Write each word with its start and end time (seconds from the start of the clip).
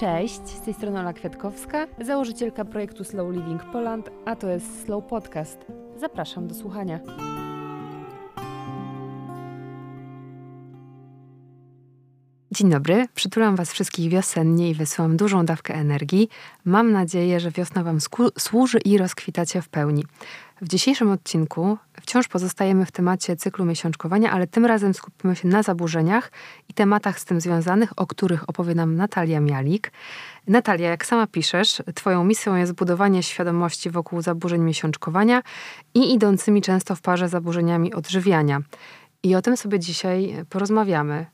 Cześć, 0.00 0.48
z 0.48 0.60
tej 0.60 0.74
strony 0.74 1.00
Ola 1.00 1.12
Kwiatkowska, 1.12 1.86
założycielka 2.00 2.64
projektu 2.64 3.04
Slow 3.04 3.34
Living 3.34 3.64
Poland, 3.64 4.10
a 4.24 4.36
to 4.36 4.48
jest 4.48 4.84
Slow 4.84 5.04
Podcast. 5.04 5.58
Zapraszam 5.96 6.48
do 6.48 6.54
słuchania. 6.54 7.00
Dzień 12.50 12.70
dobry, 12.70 13.06
przytulam 13.14 13.56
Was 13.56 13.72
wszystkich 13.72 14.10
wiosennie 14.10 14.70
i 14.70 14.74
wysyłam 14.74 15.16
dużą 15.16 15.46
dawkę 15.46 15.74
energii. 15.74 16.28
Mam 16.64 16.92
nadzieję, 16.92 17.40
że 17.40 17.50
wiosna 17.50 17.84
Wam 17.84 17.98
służy 18.38 18.78
i 18.78 18.98
rozkwitacie 18.98 19.62
w 19.62 19.68
pełni. 19.68 20.04
W 20.60 20.68
dzisiejszym 20.68 21.10
odcinku 21.10 21.78
wciąż 22.00 22.28
pozostajemy 22.28 22.86
w 22.86 22.92
temacie 22.92 23.36
cyklu 23.36 23.64
miesiączkowania, 23.64 24.30
ale 24.30 24.46
tym 24.46 24.66
razem 24.66 24.94
skupimy 24.94 25.36
się 25.36 25.48
na 25.48 25.62
zaburzeniach 25.62 26.32
i 26.68 26.74
tematach 26.74 27.20
z 27.20 27.24
tym 27.24 27.40
związanych, 27.40 27.92
o 27.96 28.06
których 28.06 28.48
opowie 28.48 28.74
nam 28.74 28.94
Natalia 28.94 29.40
Mialik. 29.40 29.92
Natalia, 30.46 30.90
jak 30.90 31.06
sama 31.06 31.26
piszesz, 31.26 31.82
Twoją 31.94 32.24
misją 32.24 32.56
jest 32.56 32.72
budowanie 32.72 33.22
świadomości 33.22 33.90
wokół 33.90 34.22
zaburzeń 34.22 34.62
miesiączkowania 34.62 35.42
i 35.94 36.14
idącymi 36.14 36.62
często 36.62 36.94
w 36.94 37.00
parze 37.00 37.28
zaburzeniami 37.28 37.94
odżywiania. 37.94 38.60
I 39.22 39.34
o 39.34 39.42
tym 39.42 39.56
sobie 39.56 39.78
dzisiaj 39.78 40.44
porozmawiamy. 40.48 41.26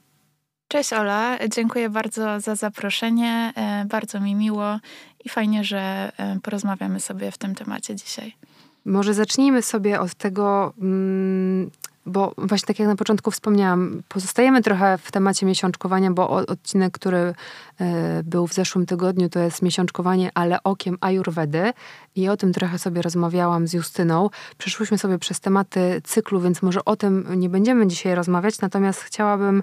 Cześć 0.68 0.92
Ola, 0.92 1.38
dziękuję 1.48 1.90
bardzo 1.90 2.40
za 2.40 2.54
zaproszenie. 2.54 3.52
E, 3.56 3.84
bardzo 3.84 4.20
mi 4.20 4.34
miło 4.34 4.78
i 5.24 5.28
fajnie, 5.28 5.64
że 5.64 6.12
e, 6.16 6.38
porozmawiamy 6.42 7.00
sobie 7.00 7.30
w 7.30 7.38
tym 7.38 7.54
temacie 7.54 7.96
dzisiaj. 7.96 8.36
Może 8.86 9.14
zacznijmy 9.14 9.62
sobie 9.62 10.00
od 10.00 10.14
tego, 10.14 10.72
mm, 10.80 11.70
bo 12.06 12.34
właśnie 12.38 12.66
tak 12.66 12.78
jak 12.78 12.88
na 12.88 12.96
początku 12.96 13.30
wspomniałam, 13.30 14.02
pozostajemy 14.08 14.62
trochę 14.62 14.98
w 14.98 15.12
temacie 15.12 15.46
miesiączkowania, 15.46 16.10
bo 16.10 16.30
odcinek, 16.30 16.92
który 16.92 17.34
e, 17.80 18.22
był 18.22 18.46
w 18.46 18.54
zeszłym 18.54 18.86
tygodniu, 18.86 19.28
to 19.28 19.38
jest 19.38 19.62
miesiączkowanie, 19.62 20.30
ale 20.34 20.62
okiem 20.62 20.98
Ayurvedy 21.00 21.72
i 22.16 22.28
o 22.28 22.36
tym 22.36 22.52
trochę 22.52 22.78
sobie 22.78 23.02
rozmawiałam 23.02 23.66
z 23.66 23.72
Justyną. 23.72 24.30
Przeszłyśmy 24.58 24.98
sobie 24.98 25.18
przez 25.18 25.40
tematy 25.40 26.00
cyklu, 26.04 26.40
więc 26.40 26.62
może 26.62 26.84
o 26.84 26.96
tym 26.96 27.26
nie 27.36 27.48
będziemy 27.48 27.86
dzisiaj 27.86 28.14
rozmawiać, 28.14 28.60
natomiast 28.60 29.00
chciałabym 29.00 29.62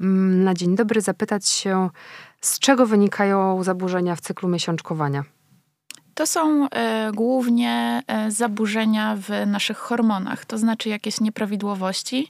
mm, 0.00 0.44
na 0.44 0.54
dzień 0.54 0.76
dobry 0.76 1.00
zapytać 1.00 1.48
się, 1.48 1.90
z 2.40 2.58
czego 2.58 2.86
wynikają 2.86 3.62
zaburzenia 3.62 4.16
w 4.16 4.20
cyklu 4.20 4.48
miesiączkowania? 4.48 5.24
To 6.14 6.26
są 6.26 6.68
e, 6.68 7.10
głównie 7.14 8.02
e, 8.06 8.30
zaburzenia 8.30 9.16
w 9.16 9.46
naszych 9.46 9.78
hormonach, 9.78 10.44
to 10.44 10.58
znaczy 10.58 10.88
jakieś 10.88 11.20
nieprawidłowości 11.20 12.28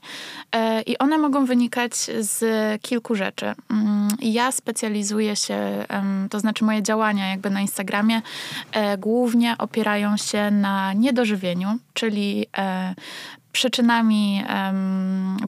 e, 0.51 0.81
i 0.81 0.97
one 0.97 1.17
mogą 1.17 1.45
wynikać 1.45 1.95
z 2.19 2.41
kilku 2.81 3.15
rzeczy. 3.15 3.45
Mm, 3.71 4.07
ja 4.21 4.51
specjalizuję 4.51 5.35
się, 5.35 5.85
to 6.29 6.39
znaczy 6.39 6.65
moje 6.65 6.83
działania 6.83 7.29
jakby 7.29 7.49
na 7.49 7.61
Instagramie 7.61 8.21
głównie 8.97 9.55
opierają 9.57 10.17
się 10.17 10.51
na 10.51 10.93
niedożywieniu, 10.93 11.77
czyli 11.93 12.47
przyczynami, 13.53 14.43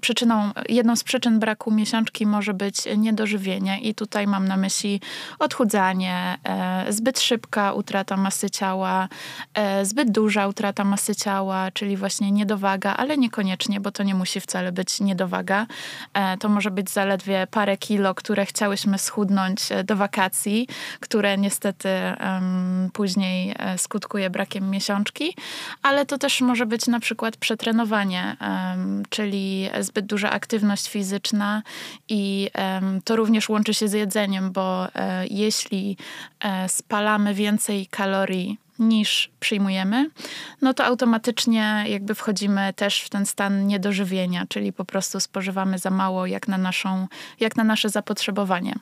przyczyną, 0.01 0.51
jedną 0.69 0.95
z 0.95 1.03
przyczyn 1.03 1.39
braku 1.39 1.71
miesiączki 1.71 2.25
może 2.25 2.53
być 2.53 2.77
niedożywienie 2.97 3.79
i 3.79 3.95
tutaj 3.95 4.27
mam 4.27 4.47
na 4.47 4.57
myśli 4.57 5.01
odchudzanie, 5.39 6.37
e, 6.43 6.93
zbyt 6.93 7.19
szybka 7.19 7.73
utrata 7.73 8.17
masy 8.17 8.49
ciała, 8.49 9.07
e, 9.53 9.85
zbyt 9.85 10.11
duża 10.11 10.47
utrata 10.47 10.83
masy 10.83 11.15
ciała, 11.15 11.71
czyli 11.71 11.97
właśnie 11.97 12.31
niedowaga, 12.31 12.93
ale 12.97 13.17
niekoniecznie, 13.17 13.79
bo 13.79 13.91
to 13.91 14.03
nie 14.03 14.15
musi 14.15 14.41
wcale 14.41 14.71
być 14.71 14.99
niedowaga. 14.99 15.67
E, 16.13 16.37
to 16.37 16.49
może 16.49 16.71
być 16.71 16.89
zaledwie 16.89 17.47
parę 17.51 17.77
kilo, 17.77 18.15
które 18.15 18.45
chciałyśmy 18.45 18.97
schudnąć 18.97 19.59
do 19.83 19.95
wakacji, 19.95 20.67
które 20.99 21.37
niestety 21.37 21.89
później 22.93 23.55
skutkuje 23.77 24.29
brakiem 24.29 24.69
miesiączki, 24.69 25.35
ale 25.81 26.05
to 26.05 26.17
też 26.17 26.41
może 26.41 26.65
być 26.65 26.87
na 26.87 26.99
przykład 26.99 27.37
przetrenowanie 27.37 27.94
czyli 29.09 29.69
zbyt 29.79 30.05
duża 30.05 30.29
aktywność 30.29 30.89
fizyczna 30.89 31.63
i 32.09 32.49
to 33.03 33.15
również 33.15 33.49
łączy 33.49 33.73
się 33.73 33.87
z 33.87 33.93
jedzeniem, 33.93 34.51
bo 34.51 34.87
e, 34.95 35.27
jeśli 35.27 35.97
e, 36.39 36.69
spalamy 36.69 37.33
więcej 37.33 37.87
kalorii 37.87 38.57
niż 38.79 39.31
przyjmujemy, 39.39 40.09
no 40.61 40.73
to 40.73 40.85
automatycznie 40.85 41.85
jakby 41.87 42.15
wchodzimy 42.15 42.73
też 42.73 43.01
w 43.01 43.09
ten 43.09 43.25
stan 43.25 43.67
niedożywienia, 43.67 44.45
czyli 44.49 44.73
po 44.73 44.85
prostu 44.85 45.19
spożywamy 45.19 45.77
za 45.77 45.89
mało 45.89 46.25
jak 46.25 46.47
na, 46.47 46.57
naszą, 46.57 47.07
jak 47.39 47.55
na 47.55 47.63
nasze 47.63 47.89
zapotrzebowanie. 47.89 48.75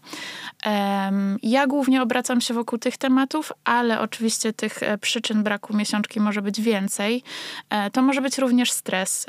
Ja 1.44 1.68
głównie 1.68 2.02
obracam 2.02 2.42
się 2.42 2.54
wokół 2.54 2.80
tych 2.80 2.98
tematów, 2.98 3.52
ale 3.64 4.00
oczywiście 4.00 4.54
tych 4.54 4.84
e, 4.84 4.98
przyczyn 4.98 5.44
braku 5.44 5.76
miesiączki 5.76 6.20
może 6.20 6.42
być 6.42 6.62
więcej. 6.62 7.24
E, 7.70 7.92
to 7.92 8.02
może 8.02 8.22
być 8.22 8.38
również 8.38 8.72
stres 8.72 9.26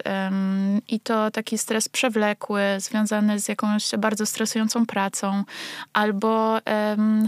i 0.89 1.01
to 1.01 1.31
taki 1.31 1.59
stres 1.59 1.89
przewlekły, 1.89 2.63
związany 2.79 3.41
z 3.41 3.49
jakąś 3.49 3.91
bardzo 3.99 4.27
stresującą 4.27 4.87
pracą, 4.87 5.45
albo 5.93 6.59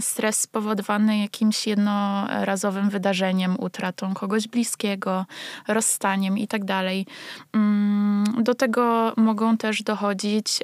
stres 0.01 0.39
spowodowany 0.39 1.17
jakimś 1.17 1.67
jednorazowym 1.67 2.89
wydarzeniem, 2.89 3.55
utratą 3.59 4.13
kogoś 4.13 4.47
bliskiego, 4.47 5.25
rozstaniem 5.67 6.37
i 6.37 6.47
tak. 6.47 6.61
Mm, 7.53 8.43
do 8.43 8.55
tego 8.55 9.13
mogą 9.17 9.57
też 9.57 9.83
dochodzić 9.83 10.63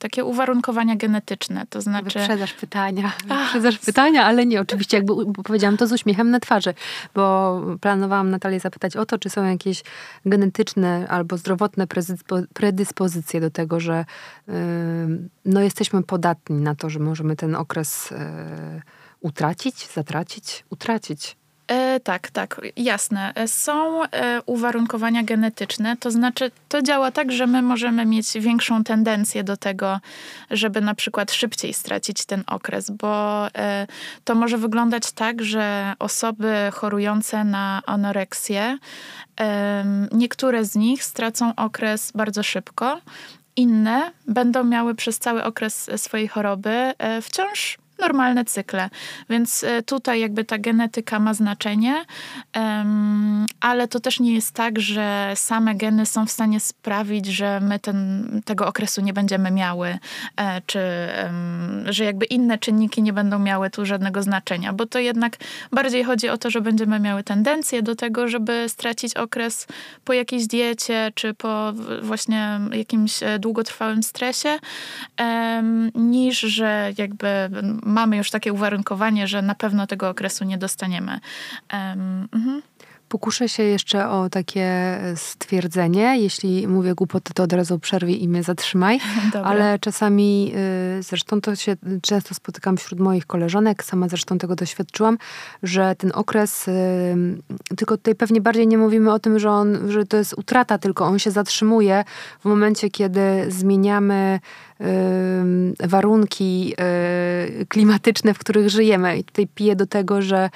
takie 0.00 0.24
uwarunkowania 0.24 0.96
genetyczne, 0.96 1.66
to 1.70 1.80
znaczy... 1.80 2.27
Wyprzedaż 2.28 2.52
pytania, 2.52 3.12
wyprzedaż 3.28 3.78
pytania, 3.78 4.24
ale 4.24 4.46
nie, 4.46 4.60
oczywiście 4.60 4.96
jakby 4.96 5.32
powiedziałam 5.32 5.76
to 5.76 5.86
z 5.86 5.92
uśmiechem 5.92 6.30
na 6.30 6.40
twarzy, 6.40 6.74
bo 7.14 7.60
planowałam 7.80 8.30
Natalię 8.30 8.60
zapytać 8.60 8.96
o 8.96 9.06
to, 9.06 9.18
czy 9.18 9.30
są 9.30 9.44
jakieś 9.44 9.82
genetyczne 10.26 11.06
albo 11.08 11.36
zdrowotne 11.36 11.86
predyspozycje 12.54 13.40
do 13.40 13.50
tego, 13.50 13.80
że 13.80 14.04
yy, 14.48 14.54
no, 15.44 15.60
jesteśmy 15.60 16.02
podatni 16.02 16.60
na 16.60 16.74
to, 16.74 16.90
że 16.90 16.98
możemy 16.98 17.36
ten 17.36 17.54
okres 17.54 18.10
yy, 18.10 18.18
utracić, 19.20 19.88
zatracić, 19.94 20.64
utracić. 20.70 21.36
E, 21.68 22.00
tak, 22.00 22.30
tak, 22.30 22.60
jasne. 22.76 23.32
E, 23.34 23.48
są 23.48 24.04
e, 24.04 24.42
uwarunkowania 24.46 25.22
genetyczne, 25.22 25.96
to 25.96 26.10
znaczy 26.10 26.50
to 26.68 26.82
działa 26.82 27.10
tak, 27.10 27.32
że 27.32 27.46
my 27.46 27.62
możemy 27.62 28.06
mieć 28.06 28.32
większą 28.32 28.84
tendencję 28.84 29.44
do 29.44 29.56
tego, 29.56 30.00
żeby 30.50 30.80
na 30.80 30.94
przykład 30.94 31.32
szybciej 31.32 31.74
stracić 31.74 32.24
ten 32.24 32.44
okres, 32.46 32.90
bo 32.90 33.46
e, 33.54 33.86
to 34.24 34.34
może 34.34 34.58
wyglądać 34.58 35.12
tak, 35.12 35.42
że 35.42 35.94
osoby 35.98 36.54
chorujące 36.72 37.44
na 37.44 37.82
anoreksję, 37.86 38.78
niektóre 40.12 40.64
z 40.64 40.74
nich 40.74 41.04
stracą 41.04 41.54
okres 41.56 42.12
bardzo 42.14 42.42
szybko, 42.42 43.00
inne 43.56 44.12
będą 44.26 44.64
miały 44.64 44.94
przez 44.94 45.18
cały 45.18 45.44
okres 45.44 45.90
swojej 45.96 46.28
choroby 46.28 46.70
e, 46.98 47.22
wciąż 47.22 47.78
normalne 47.98 48.44
cykle. 48.44 48.90
Więc 49.30 49.64
e, 49.64 49.82
tutaj 49.82 50.20
jakby 50.20 50.44
ta 50.44 50.58
genetyka 50.58 51.18
ma 51.18 51.34
znaczenie, 51.34 52.04
ale 53.60 53.88
to 53.88 54.00
też 54.00 54.20
nie 54.20 54.34
jest 54.34 54.54
tak, 54.54 54.80
że 54.80 55.32
same 55.34 55.74
geny 55.74 56.06
są 56.06 56.26
w 56.26 56.30
stanie 56.30 56.60
sprawić, 56.60 57.26
że 57.26 57.60
my 57.60 57.78
ten, 57.78 58.28
tego 58.44 58.66
okresu 58.66 59.00
nie 59.00 59.12
będziemy 59.12 59.50
miały, 59.50 59.98
e, 60.36 60.60
czy 60.66 60.80
że 61.84 62.04
jakby 62.04 62.24
inne 62.24 62.58
czynniki 62.58 63.02
nie 63.02 63.12
będą 63.12 63.38
miały 63.38 63.70
tu 63.70 63.86
żadnego 63.86 64.22
znaczenia, 64.22 64.72
bo 64.72 64.86
to 64.86 64.98
jednak 64.98 65.36
bardziej 65.72 66.04
chodzi 66.04 66.28
o 66.28 66.38
to, 66.38 66.50
że 66.50 66.60
będziemy 66.60 67.00
miały 67.00 67.22
tendencję 67.22 67.82
do 67.82 67.94
tego, 67.96 68.28
żeby 68.28 68.64
stracić 68.68 69.14
okres 69.14 69.66
po 70.04 70.12
jakiejś 70.12 70.46
diecie, 70.46 71.12
czy 71.14 71.34
po 71.34 71.72
właśnie 72.02 72.60
jakimś 72.72 73.22
e, 73.22 73.38
długotrwałym 73.38 74.02
stresie, 74.02 74.58
niż 75.94 76.40
że 76.40 76.92
jakby 76.98 77.50
mamy 77.88 78.16
już 78.16 78.30
takie 78.30 78.52
uwarunkowanie, 78.52 79.28
że 79.28 79.42
na 79.42 79.54
pewno 79.54 79.86
tego 79.86 80.08
okresu 80.08 80.44
nie 80.44 80.58
dostaniemy. 80.58 81.20
Um. 81.72 82.62
Pokuszę 83.08 83.48
się 83.48 83.62
jeszcze 83.62 84.08
o 84.08 84.30
takie 84.30 84.98
stwierdzenie. 85.16 86.18
Jeśli 86.18 86.68
mówię 86.68 86.94
głupoty, 86.94 87.34
to 87.34 87.42
od 87.42 87.52
razu 87.52 87.78
przerwij 87.78 88.22
i 88.22 88.28
mnie 88.28 88.42
zatrzymaj. 88.42 89.00
Dobra. 89.32 89.50
Ale 89.50 89.78
czasami, 89.78 90.52
y, 90.98 91.02
zresztą 91.02 91.40
to 91.40 91.56
się 91.56 91.76
często 92.02 92.34
spotykam 92.34 92.76
wśród 92.76 93.00
moich 93.00 93.26
koleżanek, 93.26 93.84
sama 93.84 94.08
zresztą 94.08 94.38
tego 94.38 94.54
doświadczyłam, 94.54 95.18
że 95.62 95.94
ten 95.96 96.12
okres, 96.14 96.68
y, 96.68 96.72
tylko 97.76 97.96
tutaj 97.96 98.14
pewnie 98.14 98.40
bardziej 98.40 98.68
nie 98.68 98.78
mówimy 98.78 99.12
o 99.12 99.18
tym, 99.18 99.38
że, 99.38 99.50
on, 99.50 99.90
że 99.90 100.06
to 100.06 100.16
jest 100.16 100.38
utrata, 100.38 100.78
tylko 100.78 101.04
on 101.04 101.18
się 101.18 101.30
zatrzymuje 101.30 102.04
w 102.40 102.44
momencie, 102.44 102.90
kiedy 102.90 103.20
zmieniamy 103.48 104.40
warunki 105.84 106.74
klimatyczne, 107.68 108.34
w 108.34 108.38
których 108.38 108.70
żyjemy. 108.70 109.18
I 109.18 109.24
tutaj 109.24 109.46
piję 109.54 109.76
do 109.76 109.86
tego, 109.86 110.22
że 110.22 110.50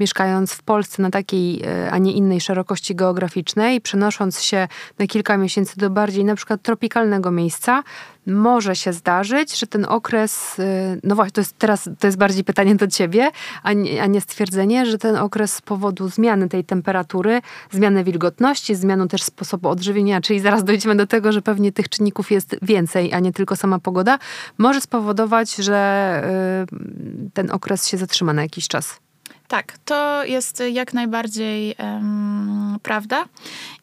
mieszkając 0.00 0.52
w 0.52 0.62
Polsce 0.62 1.02
na 1.02 1.10
takiej, 1.10 1.62
a 1.90 1.97
a 1.98 2.00
nie 2.00 2.12
innej 2.12 2.40
szerokości 2.40 2.94
geograficznej, 2.94 3.80
przenosząc 3.80 4.42
się 4.42 4.68
na 4.98 5.06
kilka 5.06 5.36
miesięcy 5.36 5.76
do 5.76 5.90
bardziej 5.90 6.24
na 6.24 6.34
przykład 6.34 6.62
tropikalnego 6.62 7.30
miejsca, 7.30 7.82
może 8.26 8.76
się 8.76 8.92
zdarzyć, 8.92 9.58
że 9.58 9.66
ten 9.66 9.84
okres, 9.84 10.58
y, 10.58 11.00
no 11.04 11.14
właśnie, 11.14 11.32
to 11.32 11.40
jest 11.40 11.58
teraz 11.58 11.90
to 11.98 12.06
jest 12.06 12.18
bardziej 12.18 12.44
pytanie 12.44 12.74
do 12.74 12.86
ciebie, 12.86 13.30
a 13.62 13.72
nie, 13.72 14.02
a 14.02 14.06
nie 14.06 14.20
stwierdzenie, 14.20 14.86
że 14.86 14.98
ten 14.98 15.16
okres 15.16 15.52
z 15.52 15.60
powodu 15.60 16.08
zmiany 16.08 16.48
tej 16.48 16.64
temperatury, 16.64 17.40
zmiany 17.70 18.04
wilgotności, 18.04 18.74
zmiany 18.74 19.08
też 19.08 19.22
sposobu 19.22 19.68
odżywienia, 19.68 20.20
czyli 20.20 20.40
zaraz 20.40 20.64
dojdziemy 20.64 20.96
do 20.96 21.06
tego, 21.06 21.32
że 21.32 21.42
pewnie 21.42 21.72
tych 21.72 21.88
czynników 21.88 22.30
jest 22.30 22.56
więcej, 22.62 23.12
a 23.12 23.20
nie 23.20 23.32
tylko 23.32 23.56
sama 23.56 23.78
pogoda, 23.78 24.18
może 24.58 24.80
spowodować, 24.80 25.56
że 25.56 25.78
y, 27.26 27.30
ten 27.34 27.50
okres 27.50 27.88
się 27.88 27.96
zatrzyma 27.96 28.32
na 28.32 28.42
jakiś 28.42 28.68
czas. 28.68 29.07
Tak, 29.48 29.78
to 29.84 30.24
jest 30.24 30.62
jak 30.72 30.94
najbardziej 30.94 31.74
um, 31.78 32.78
prawda. 32.82 33.24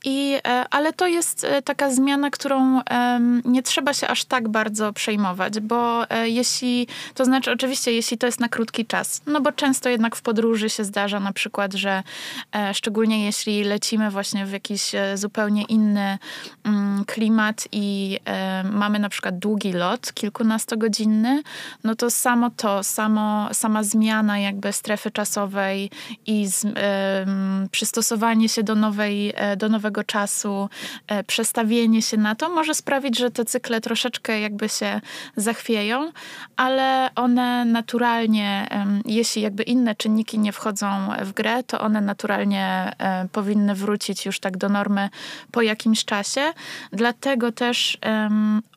I, 0.06 0.38
e, 0.48 0.66
ale 0.70 0.94
to 0.94 1.08
jest 1.08 1.44
e, 1.44 1.62
taka 1.62 1.92
zmiana, 1.92 2.30
którą 2.30 2.82
um, 2.92 3.42
nie 3.46 3.64
trzeba 3.64 3.94
się 3.94 4.08
aż 4.08 4.26
tak 4.26 4.50
bardzo 4.50 4.94
przejmować, 4.94 5.60
bo 5.60 6.10
e, 6.10 6.30
jeśli, 6.30 6.88
to 7.14 7.26
znaczy 7.26 7.52
oczywiście, 7.52 7.92
jeśli 7.92 8.18
to 8.18 8.26
jest 8.26 8.40
na 8.40 8.50
krótki 8.50 8.86
czas, 8.86 9.22
no 9.28 9.42
bo 9.42 9.52
często 9.52 9.90
jednak 9.90 10.16
w 10.16 10.22
podróży 10.22 10.70
się 10.70 10.84
zdarza 10.84 11.20
na 11.20 11.34
przykład, 11.34 11.74
że 11.74 12.04
szczególnie 12.74 13.26
jeśli 13.26 13.64
lecimy 13.64 14.12
właśnie 14.12 14.46
w 14.46 14.52
jakiś 14.52 14.92
zupełnie 15.16 15.64
inny 15.64 16.18
um, 16.66 17.04
klimat 17.08 17.68
i 17.72 18.20
mamy 18.72 19.00
na 19.00 19.10
przykład 19.10 19.40
długi 19.40 19.74
lot, 19.74 20.14
kilkunastogodzinny, 20.14 21.44
no 21.84 21.96
to 21.96 22.12
samo 22.12 22.50
to, 22.50 22.84
samo, 22.84 23.50
sama 23.54 23.84
zmiana 23.84 24.40
jakby 24.40 24.74
strefy 24.74 25.12
czasowej, 25.12 25.55
i 26.26 26.48
z, 26.48 26.66
y, 26.66 26.72
przystosowanie 27.72 28.50
się 28.50 28.64
do, 28.64 28.76
nowej, 28.76 29.34
e, 29.36 29.58
do 29.58 29.70
nowego 29.70 30.04
czasu, 30.04 30.70
y, 31.12 31.24
przestawienie 31.24 32.02
się 32.02 32.18
na 32.18 32.36
to 32.36 32.50
może 32.50 32.76
sprawić, 32.76 33.18
że 33.20 33.32
te 33.32 33.46
cykle 33.46 33.82
troszeczkę 33.82 34.40
jakby 34.40 34.70
się 34.70 35.02
zachwieją, 35.36 36.12
ale 36.58 37.10
one 37.16 37.66
naturalnie, 37.66 38.68
y, 39.06 39.12
jeśli 39.12 39.42
jakby 39.42 39.64
inne 39.64 39.96
czynniki 39.96 40.40
nie 40.40 40.52
wchodzą 40.52 40.88
w 41.22 41.34
grę, 41.34 41.64
to 41.64 41.82
one 41.82 42.02
naturalnie 42.02 42.92
e, 42.98 43.28
powinny 43.32 43.76
wrócić 43.76 44.26
już 44.26 44.40
tak 44.40 44.58
do 44.58 44.70
normy 44.70 45.10
po 45.52 45.62
jakimś 45.62 46.06
czasie. 46.06 46.54
Dlatego 46.92 47.52
też 47.52 47.98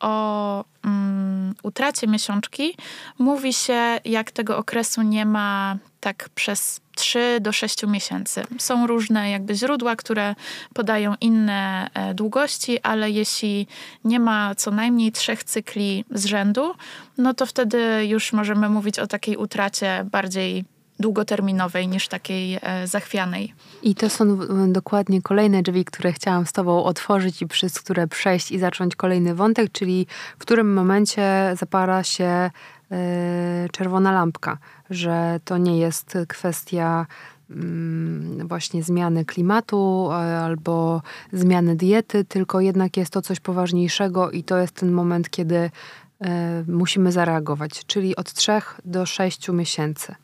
o 0.01 0.63
um, 0.83 1.55
utracie 1.63 2.07
miesiączki 2.07 2.75
mówi 3.19 3.53
się, 3.53 3.99
jak 4.05 4.31
tego 4.31 4.57
okresu 4.57 5.01
nie 5.01 5.25
ma 5.25 5.77
tak 5.99 6.29
przez 6.35 6.81
3 6.95 7.39
do 7.41 7.51
6 7.51 7.87
miesięcy. 7.87 8.43
Są 8.57 8.87
różne 8.87 9.31
jakby 9.31 9.55
źródła, 9.55 9.95
które 9.95 10.35
podają 10.73 11.15
inne 11.21 11.89
e, 11.93 12.13
długości, 12.13 12.81
ale 12.81 13.11
jeśli 13.11 13.67
nie 14.03 14.19
ma 14.19 14.55
co 14.55 14.71
najmniej 14.71 15.11
trzech 15.11 15.43
cykli 15.43 16.05
z 16.11 16.25
rzędu, 16.25 16.73
no 17.17 17.33
to 17.33 17.45
wtedy 17.45 18.05
już 18.05 18.33
możemy 18.33 18.69
mówić 18.69 18.99
o 18.99 19.07
takiej 19.07 19.37
utracie 19.37 20.05
bardziej 20.11 20.65
długoterminowej 20.99 21.87
niż 21.87 22.07
takiej 22.07 22.59
e, 22.61 22.87
zachwianej. 22.87 23.53
I 23.83 23.95
to 23.95 24.09
są 24.09 24.37
dokładnie 24.67 25.21
kolejne 25.21 25.63
drzwi, 25.63 25.85
które 25.85 26.11
chciałam 26.13 26.45
z 26.45 26.51
Tobą 26.51 26.83
otworzyć 26.83 27.41
i 27.41 27.47
przez 27.47 27.79
które 27.79 28.07
przejść 28.07 28.51
i 28.51 28.59
zacząć 28.59 28.95
kolejny 28.95 29.35
wątek, 29.35 29.71
czyli 29.71 30.07
w 30.39 30.41
którym 30.41 30.73
momencie 30.73 31.53
zapara 31.59 32.03
się 32.03 32.25
e, 32.25 32.51
czerwona 33.71 34.11
lampka, 34.11 34.57
że 34.89 35.39
to 35.45 35.57
nie 35.57 35.77
jest 35.77 36.17
kwestia 36.27 37.05
mm, 37.49 38.47
właśnie 38.47 38.83
zmiany 38.83 39.25
klimatu 39.25 40.09
albo 40.41 41.01
zmiany 41.33 41.75
diety, 41.75 42.25
tylko 42.25 42.61
jednak 42.61 42.97
jest 42.97 43.13
to 43.13 43.21
coś 43.21 43.39
poważniejszego 43.39 44.31
i 44.31 44.43
to 44.43 44.57
jest 44.57 44.73
ten 44.73 44.91
moment, 44.91 45.29
kiedy 45.29 45.71
e, 46.21 46.63
musimy 46.67 47.11
zareagować, 47.11 47.85
czyli 47.85 48.15
od 48.15 48.33
trzech 48.33 48.81
do 48.85 49.05
sześciu 49.05 49.53
miesięcy. 49.53 50.15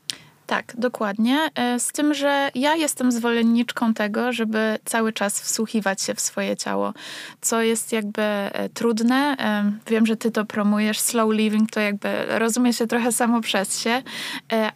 Tak, 0.48 0.74
dokładnie. 0.78 1.50
E, 1.56 1.80
z 1.80 1.92
tym, 1.92 2.14
że 2.14 2.52
ja 2.56 2.76
jestem 2.76 3.12
zwolenniczką 3.12 3.94
tego, 3.94 4.34
żeby 4.34 4.78
cały 4.86 5.14
czas 5.14 5.42
wsłuchiwać 5.42 6.02
się 6.02 6.14
w 6.14 6.20
swoje 6.20 6.58
ciało, 6.58 6.94
co 7.42 7.62
jest 7.62 7.92
jakby 7.92 8.22
e, 8.22 8.70
trudne. 8.70 9.36
E, 9.40 9.72
wiem, 9.88 10.06
że 10.06 10.18
ty 10.18 10.32
to 10.32 10.46
promujesz. 10.46 11.00
Slow 11.00 11.34
living 11.34 11.72
to 11.72 11.80
jakby 11.80 12.10
rozumie 12.28 12.74
się 12.74 12.88
trochę 12.88 13.12
samo 13.12 13.42
przez 13.42 13.80
się, 13.80 14.04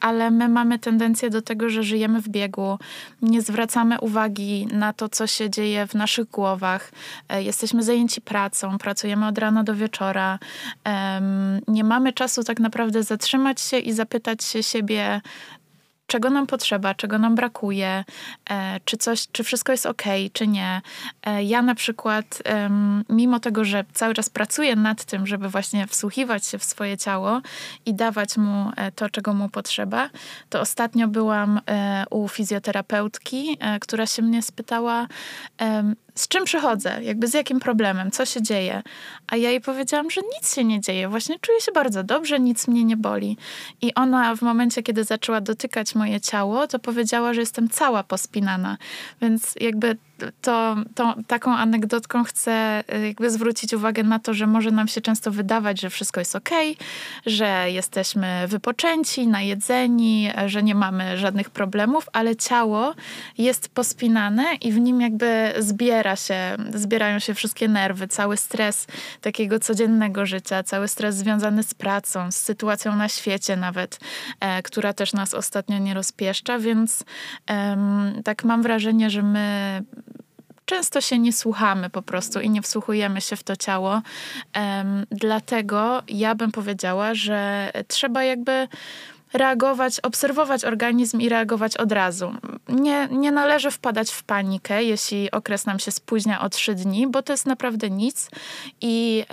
ale 0.02 0.32
my 0.32 0.50
mamy 0.50 0.80
tendencję 0.80 1.30
do 1.30 1.42
tego, 1.42 1.70
że 1.70 1.84
żyjemy 1.84 2.22
w 2.22 2.30
biegu, 2.30 2.80
nie 3.22 3.42
zwracamy 3.42 4.00
uwagi 4.00 4.68
na 4.72 4.94
to, 4.94 5.10
co 5.10 5.28
się 5.28 5.50
dzieje 5.50 5.88
w 5.88 5.94
naszych 5.94 6.30
głowach. 6.30 6.92
Jesteśmy 7.40 7.84
zajęci 7.84 8.22
pracą, 8.22 8.78
pracujemy 8.78 9.28
od 9.28 9.38
rana 9.38 9.64
do 9.64 9.76
wieczora. 9.76 10.40
Nie 11.68 11.84
mamy 11.84 12.14
czasu 12.14 12.44
tak 12.44 12.60
naprawdę 12.60 13.04
zatrzymać 13.04 13.62
się 13.62 13.80
i 13.80 13.94
zapytać 13.94 14.44
się 14.44 14.64
siebie, 14.64 15.22
czego 16.10 16.30
nam 16.30 16.48
potrzeba, 16.48 16.96
czego 16.96 17.18
nam 17.20 17.36
brakuje, 17.36 18.04
e, 18.50 18.80
czy 18.86 18.98
coś, 18.98 19.28
czy 19.32 19.44
wszystko 19.44 19.72
jest 19.72 19.86
ok, 19.86 20.04
czy 20.34 20.48
nie. 20.48 20.82
E, 21.24 21.44
ja 21.44 21.62
na 21.62 21.76
przykład, 21.76 22.44
mimo 23.10 23.40
tego, 23.40 23.66
że 23.66 23.86
cały 23.94 24.14
czas 24.14 24.30
pracuję 24.30 24.76
nad 24.76 25.06
tym, 25.06 25.28
żeby 25.28 25.50
właśnie 25.50 25.88
wsłuchiwać 25.88 26.46
się 26.46 26.58
w 26.58 26.64
swoje 26.64 26.98
ciało 26.98 27.42
i 27.86 27.94
dawać 27.94 28.38
mu 28.38 28.72
e, 28.78 28.92
to, 28.92 29.10
czego 29.10 29.34
mu 29.34 29.50
potrzeba, 29.50 30.10
to 30.50 30.62
ostatnio 30.62 31.08
byłam 31.08 31.60
u 32.10 32.28
fizjoterapeutki, 32.28 33.58
która 33.82 34.06
się 34.06 34.22
mnie 34.22 34.42
spytała, 34.42 35.08
z 36.20 36.28
czym 36.28 36.46
przychodzę, 36.46 37.04
jakby 37.04 37.28
z 37.28 37.34
jakim 37.34 37.60
problemem, 37.60 38.12
co 38.12 38.26
się 38.26 38.42
dzieje. 38.42 38.82
A 39.28 39.36
ja 39.36 39.50
jej 39.50 39.62
powiedziałam, 39.62 40.12
że 40.12 40.22
nic 40.22 40.56
się 40.56 40.64
nie 40.64 40.82
dzieje, 40.82 41.10
właśnie 41.10 41.40
czuję 41.40 41.62
się 41.62 41.72
bardzo 41.72 42.04
dobrze, 42.04 42.40
nic 42.40 42.68
mnie 42.68 42.84
nie 42.84 42.98
boli. 42.98 43.38
I 43.82 43.94
ona 43.94 44.36
w 44.36 44.42
momencie, 44.42 44.84
kiedy 44.84 45.04
zaczęła 45.04 45.42
dotykać 45.42 45.96
moje 45.96 46.22
ciało, 46.22 46.68
to 46.68 46.80
powiedziała, 46.80 47.34
że 47.34 47.40
jestem 47.40 47.70
cała 47.70 48.04
pospinana. 48.04 48.78
Więc 49.22 49.56
jakby 49.60 49.98
to, 50.42 50.76
to 50.96 51.16
taką 51.28 51.56
anegdotką 51.56 52.24
chcę 52.24 52.84
y, 52.96 53.08
jakby 53.08 53.30
zwrócić 53.30 53.74
uwagę 53.74 54.04
na 54.04 54.20
to, 54.20 54.34
że 54.34 54.48
może 54.48 54.72
nam 54.72 54.88
się 54.88 55.02
często 55.02 55.32
wydawać, 55.32 55.82
że 55.82 55.90
wszystko 55.90 56.22
jest 56.22 56.36
ok, 56.36 56.50
że 57.26 57.72
jesteśmy 57.72 58.48
wypoczęci, 58.48 59.28
najedzeni, 59.28 60.30
że 60.46 60.64
nie 60.64 60.76
mamy 60.76 61.18
żadnych 61.18 61.50
problemów, 61.50 62.10
ale 62.14 62.36
ciało 62.36 62.94
jest 63.38 63.70
pospinane 63.70 64.46
i 64.62 64.72
w 64.72 64.80
nim 64.80 65.02
jakby 65.02 65.54
zbiera 65.60 66.16
się, 66.16 66.36
zbierają 66.74 67.20
się 67.20 67.34
wszystkie 67.34 67.68
nerwy, 67.68 68.08
cały 68.08 68.38
stres 68.38 68.88
takiego 69.22 69.60
codziennego 69.60 70.26
życia, 70.26 70.64
cały 70.64 70.88
stres 70.88 71.16
związany 71.16 71.64
z 71.64 71.74
pracą, 71.74 72.32
z 72.32 72.36
sytuacją 72.36 72.96
na 72.96 73.10
świecie 73.10 73.56
nawet, 73.56 74.00
e, 74.40 74.64
która 74.64 74.94
też 74.94 75.14
nas 75.14 75.34
ostatnio 75.34 75.80
nie 75.80 75.94
rozpieszcza, 75.94 76.60
więc 76.60 77.04
tak 78.24 78.44
mam 78.44 78.62
wrażenie, 78.64 79.10
że 79.10 79.24
my 79.24 79.84
często 80.70 81.02
się 81.02 81.20
nie 81.20 81.34
słuchamy 81.34 81.90
po 81.90 82.02
prostu 82.02 82.40
i 82.40 82.50
nie 82.50 82.62
wsłuchujemy 82.62 83.22
się 83.22 83.36
w 83.36 83.44
to 83.44 83.56
ciało. 83.56 84.02
Dlatego 85.12 86.04
ja 86.08 86.36
bym 86.36 86.52
powiedziała, 86.52 87.14
że 87.14 87.72
trzeba 87.88 88.24
jakby 88.24 88.68
reagować, 89.34 90.00
obserwować 90.00 90.66
organizm 90.66 91.22
i 91.22 91.30
reagować 91.30 91.78
od 91.78 91.92
razu. 91.92 92.34
Nie, 92.70 93.08
nie 93.12 93.32
należy 93.32 93.72
wpadać 93.72 94.12
w 94.12 94.24
panikę, 94.24 94.84
jeśli 94.84 95.32
okres 95.32 95.66
nam 95.66 95.80
się 95.80 95.92
spóźnia 95.92 96.42
o 96.42 96.50
trzy 96.50 96.76
dni, 96.76 97.08
bo 97.08 97.22
to 97.22 97.34
jest 97.34 97.46
naprawdę 97.46 97.90
nic. 97.90 98.30
I, 98.82 99.26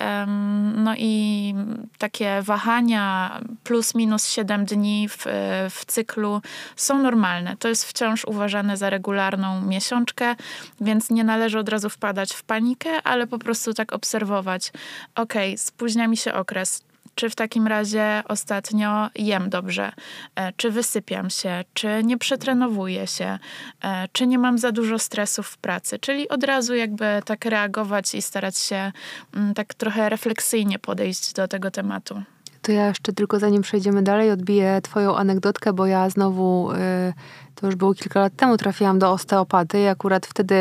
no 0.74 0.94
i 0.96 1.54
takie 1.98 2.42
wahania 2.42 3.38
plus 3.64 3.94
minus 3.94 4.28
7 4.28 4.64
dni 4.64 5.08
w, 5.08 5.24
w 5.70 5.84
cyklu 5.86 6.42
są 6.76 7.02
normalne. 7.02 7.56
To 7.56 7.68
jest 7.68 7.84
wciąż 7.84 8.24
uważane 8.24 8.76
za 8.76 8.90
regularną 8.90 9.62
miesiączkę, 9.62 10.34
więc 10.80 11.10
nie 11.10 11.24
należy 11.24 11.58
od 11.58 11.68
razu 11.68 11.90
wpadać 11.90 12.32
w 12.32 12.42
panikę, 12.42 13.02
ale 13.04 13.26
po 13.26 13.38
prostu 13.38 13.74
tak 13.74 13.92
obserwować. 13.92 14.72
Ok, 15.14 15.34
spóźnia 15.56 16.08
mi 16.08 16.16
się 16.16 16.34
okres 16.34 16.85
czy 17.16 17.30
w 17.30 17.34
takim 17.34 17.66
razie 17.66 18.22
ostatnio 18.28 19.10
jem 19.14 19.50
dobrze, 19.50 19.92
e, 20.34 20.52
czy 20.52 20.70
wysypiam 20.70 21.30
się, 21.30 21.64
czy 21.74 22.04
nie 22.04 22.18
przetrenowuję 22.18 23.06
się, 23.06 23.38
e, 23.84 24.08
czy 24.12 24.26
nie 24.26 24.38
mam 24.38 24.58
za 24.58 24.72
dużo 24.72 24.98
stresów 24.98 25.46
w 25.48 25.58
pracy. 25.58 25.98
Czyli 25.98 26.28
od 26.28 26.44
razu 26.44 26.74
jakby 26.74 27.22
tak 27.24 27.44
reagować 27.44 28.14
i 28.14 28.22
starać 28.22 28.58
się 28.58 28.92
mm, 29.34 29.54
tak 29.54 29.74
trochę 29.74 30.08
refleksyjnie 30.08 30.78
podejść 30.78 31.32
do 31.32 31.48
tego 31.48 31.70
tematu. 31.70 32.22
To 32.62 32.72
ja 32.72 32.86
jeszcze 32.86 33.12
tylko 33.12 33.38
zanim 33.38 33.62
przejdziemy 33.62 34.02
dalej, 34.02 34.30
odbiję 34.30 34.80
Twoją 34.82 35.16
anegdotkę, 35.16 35.72
bo 35.72 35.86
ja 35.86 36.10
znowu 36.10 36.72
y, 36.72 36.76
to 37.60 37.66
już 37.66 37.76
było 37.76 37.94
kilka 37.94 38.20
lat 38.20 38.36
temu, 38.36 38.56
trafiłam 38.56 38.98
do 38.98 39.12
osteopaty 39.12 39.80
i 39.80 39.86
akurat 39.86 40.26
wtedy 40.26 40.54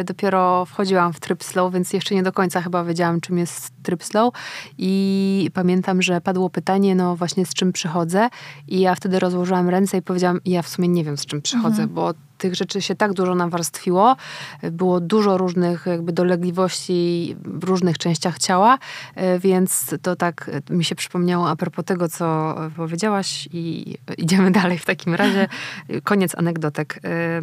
y, 0.00 0.04
dopiero 0.04 0.64
wchodziłam 0.64 1.12
w 1.12 1.20
tryb 1.20 1.44
slow, 1.44 1.72
więc 1.72 1.92
jeszcze 1.92 2.14
nie 2.14 2.22
do 2.22 2.32
końca 2.32 2.60
chyba 2.62 2.84
wiedziałam, 2.84 3.20
czym 3.20 3.38
jest 3.38 3.70
tryb 3.82 4.04
slow. 4.04 4.34
I 4.78 5.50
pamiętam, 5.54 6.02
że 6.02 6.20
padło 6.20 6.50
pytanie, 6.50 6.94
no 6.94 7.16
właśnie 7.16 7.46
z 7.46 7.54
czym 7.54 7.72
przychodzę. 7.72 8.28
I 8.68 8.80
ja 8.80 8.94
wtedy 8.94 9.18
rozłożyłam 9.18 9.68
ręce 9.68 9.96
i 9.96 10.02
powiedziałam, 10.02 10.40
ja 10.44 10.62
w 10.62 10.68
sumie 10.68 10.88
nie 10.88 11.04
wiem, 11.04 11.16
z 11.16 11.26
czym 11.26 11.42
przychodzę, 11.42 11.82
mhm. 11.82 11.88
bo 11.88 12.14
tych 12.38 12.54
rzeczy 12.54 12.82
się 12.82 12.94
tak 12.94 13.12
dużo 13.12 13.34
nawarstwiło. 13.34 14.16
Było 14.62 15.00
dużo 15.00 15.38
różnych 15.38 15.86
jakby 15.86 16.12
dolegliwości 16.12 17.36
w 17.44 17.64
różnych 17.64 17.98
częściach 17.98 18.38
ciała, 18.38 18.78
e, 19.14 19.38
więc 19.38 19.94
to 20.02 20.16
tak 20.16 20.50
mi 20.70 20.84
się 20.84 20.94
przypomniało 20.94 21.48
a 21.48 21.56
propos 21.56 21.84
tego, 21.84 22.08
co 22.08 22.54
powiedziałaś 22.76 23.48
i 23.52 23.94
idziemy 24.18 24.50
dalej 24.60 24.78
w 24.78 24.84
takim 24.84 25.14
razie. 25.14 25.48
Koniec 26.04 26.23
anegdotek. 26.38 27.00
E, 27.04 27.40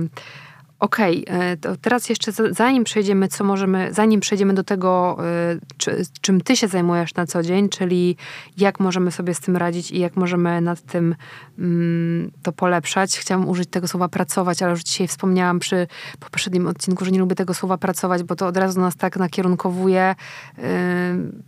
Okej, 0.81 1.25
okay, 1.25 1.57
to 1.57 1.77
teraz 1.77 2.09
jeszcze 2.09 2.31
zanim 2.51 2.83
przejdziemy, 2.83 3.27
co 3.27 3.43
możemy, 3.43 3.93
zanim 3.93 4.19
przejdziemy 4.19 4.53
do 4.53 4.63
tego, 4.63 5.17
e, 5.19 5.59
czy, 5.77 6.03
czym 6.21 6.41
ty 6.41 6.55
się 6.55 6.67
zajmujesz 6.67 7.15
na 7.15 7.25
co 7.25 7.43
dzień, 7.43 7.69
czyli 7.69 8.17
jak 8.57 8.79
możemy 8.79 9.11
sobie 9.11 9.33
z 9.33 9.39
tym 9.39 9.57
radzić 9.57 9.91
i 9.91 9.99
jak 9.99 10.15
możemy 10.15 10.61
nad 10.61 10.81
tym 10.81 11.15
mm, 11.59 12.31
to 12.43 12.51
polepszać. 12.51 13.19
Chciałam 13.19 13.49
użyć 13.49 13.69
tego 13.69 13.87
słowa 13.87 14.09
pracować, 14.09 14.61
ale 14.61 14.71
już 14.71 14.83
dzisiaj 14.83 15.07
wspomniałam 15.07 15.59
przy 15.59 15.87
poprzednim 16.19 16.67
odcinku, 16.67 17.05
że 17.05 17.11
nie 17.11 17.19
lubię 17.19 17.35
tego 17.35 17.53
słowa 17.53 17.77
pracować, 17.77 18.23
bo 18.23 18.35
to 18.35 18.47
od 18.47 18.57
razu 18.57 18.81
nas 18.81 18.95
tak 18.95 19.17
nakierunkowuje. 19.17 20.15
Yy, 20.57 20.63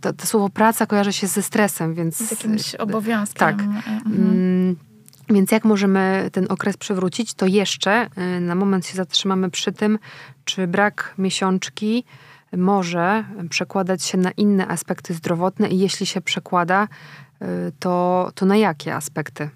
to, 0.00 0.12
to, 0.12 0.26
słowo 0.26 0.48
praca 0.48 0.86
kojarzy 0.86 1.12
się 1.12 1.26
ze 1.26 1.42
stresem, 1.42 1.94
więc... 1.94 2.16
Z 2.16 2.30
jakimś 2.30 2.74
obowiązkiem. 2.74 3.38
Tak. 3.38 3.60
Mhm. 3.60 4.76
Więc 5.28 5.52
jak 5.52 5.64
możemy 5.64 6.30
ten 6.32 6.46
okres 6.48 6.76
przywrócić, 6.76 7.34
to 7.34 7.46
jeszcze 7.46 8.06
y, 8.36 8.40
na 8.40 8.54
moment 8.54 8.86
się 8.86 8.96
zatrzymamy 8.96 9.50
przy 9.50 9.72
tym, 9.72 9.98
czy 10.44 10.66
brak 10.66 11.14
miesiączki 11.18 12.04
może 12.56 13.24
przekładać 13.50 14.04
się 14.04 14.18
na 14.18 14.30
inne 14.30 14.68
aspekty 14.68 15.14
zdrowotne 15.14 15.68
i 15.68 15.78
jeśli 15.78 16.06
się 16.06 16.20
przekłada, 16.20 16.88
y, 17.42 17.46
to, 17.78 18.30
to 18.34 18.46
na 18.46 18.56
jakie 18.56 18.94
aspekty? 18.94 19.50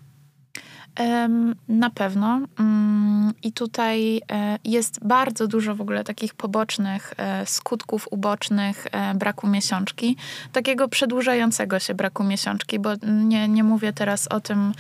Na 1.69 1.90
pewno. 1.90 2.40
Mm, 2.59 3.33
I 3.43 3.52
tutaj 3.52 4.21
e, 4.33 4.59
jest 4.64 5.07
bardzo 5.07 5.47
dużo 5.47 5.75
w 5.75 5.81
ogóle 5.81 6.05
takich 6.05 6.35
pobocznych 6.35 7.14
e, 7.17 7.47
skutków 7.47 8.09
ubocznych 8.11 8.87
e, 8.93 9.14
braku 9.14 9.47
miesiączki, 9.47 10.17
takiego 10.52 10.88
przedłużającego 10.88 11.78
się 11.78 11.95
braku 11.95 12.25
miesiączki, 12.25 12.78
bo 12.78 12.90
nie, 13.02 13.49
nie 13.49 13.64
mówię 13.64 13.93
teraz 13.93 14.28
o 14.28 14.40
tym, 14.40 14.73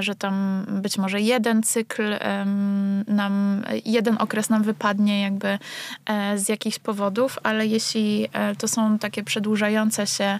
że 0.00 0.14
tam 0.14 0.64
być 0.68 0.98
może 0.98 1.20
jeden 1.20 1.62
cykl 1.62 2.02
nam, 3.06 3.62
jeden 3.84 4.16
okres 4.18 4.50
nam 4.50 4.62
wypadnie 4.62 5.22
jakby 5.22 5.58
z 6.36 6.48
jakichś 6.48 6.78
powodów, 6.78 7.38
ale 7.42 7.66
jeśli 7.66 8.28
to 8.58 8.68
są 8.68 8.98
takie 8.98 9.22
przedłużające 9.22 10.06
się 10.06 10.38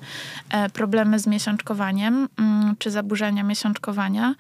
problemy 0.73 1.19
z 1.19 1.27
miesiączkowaniem, 1.27 2.29
mm, 2.39 2.77
czy 2.79 2.91
zaburzenia 2.91 3.43
miesiączkowania, 3.43 4.35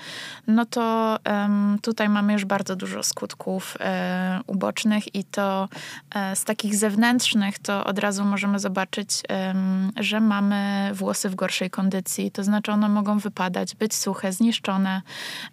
no 0.47 0.67
to 0.71 1.19
um, 1.31 1.79
tutaj 1.83 2.09
mamy 2.09 2.33
już 2.33 2.45
bardzo 2.45 2.77
dużo 2.77 3.03
skutków 3.03 3.77
e, 3.81 4.41
ubocznych 4.47 5.15
i 5.15 5.25
to 5.25 5.69
e, 6.15 6.37
z 6.37 6.45
takich 6.45 6.77
zewnętrznych 6.77 7.59
to 7.59 7.85
od 7.85 7.99
razu 7.99 8.25
możemy 8.25 8.59
zobaczyć, 8.59 9.23
e, 9.31 9.55
że 9.97 10.21
mamy 10.21 10.91
włosy 10.95 11.29
w 11.29 11.35
gorszej 11.35 11.71
kondycji. 11.71 12.31
To 12.31 12.45
znaczy 12.45 12.73
one 12.73 12.89
mogą 12.89 13.19
wypadać, 13.19 13.75
być 13.75 13.95
suche, 13.95 14.33
zniszczone 14.33 15.03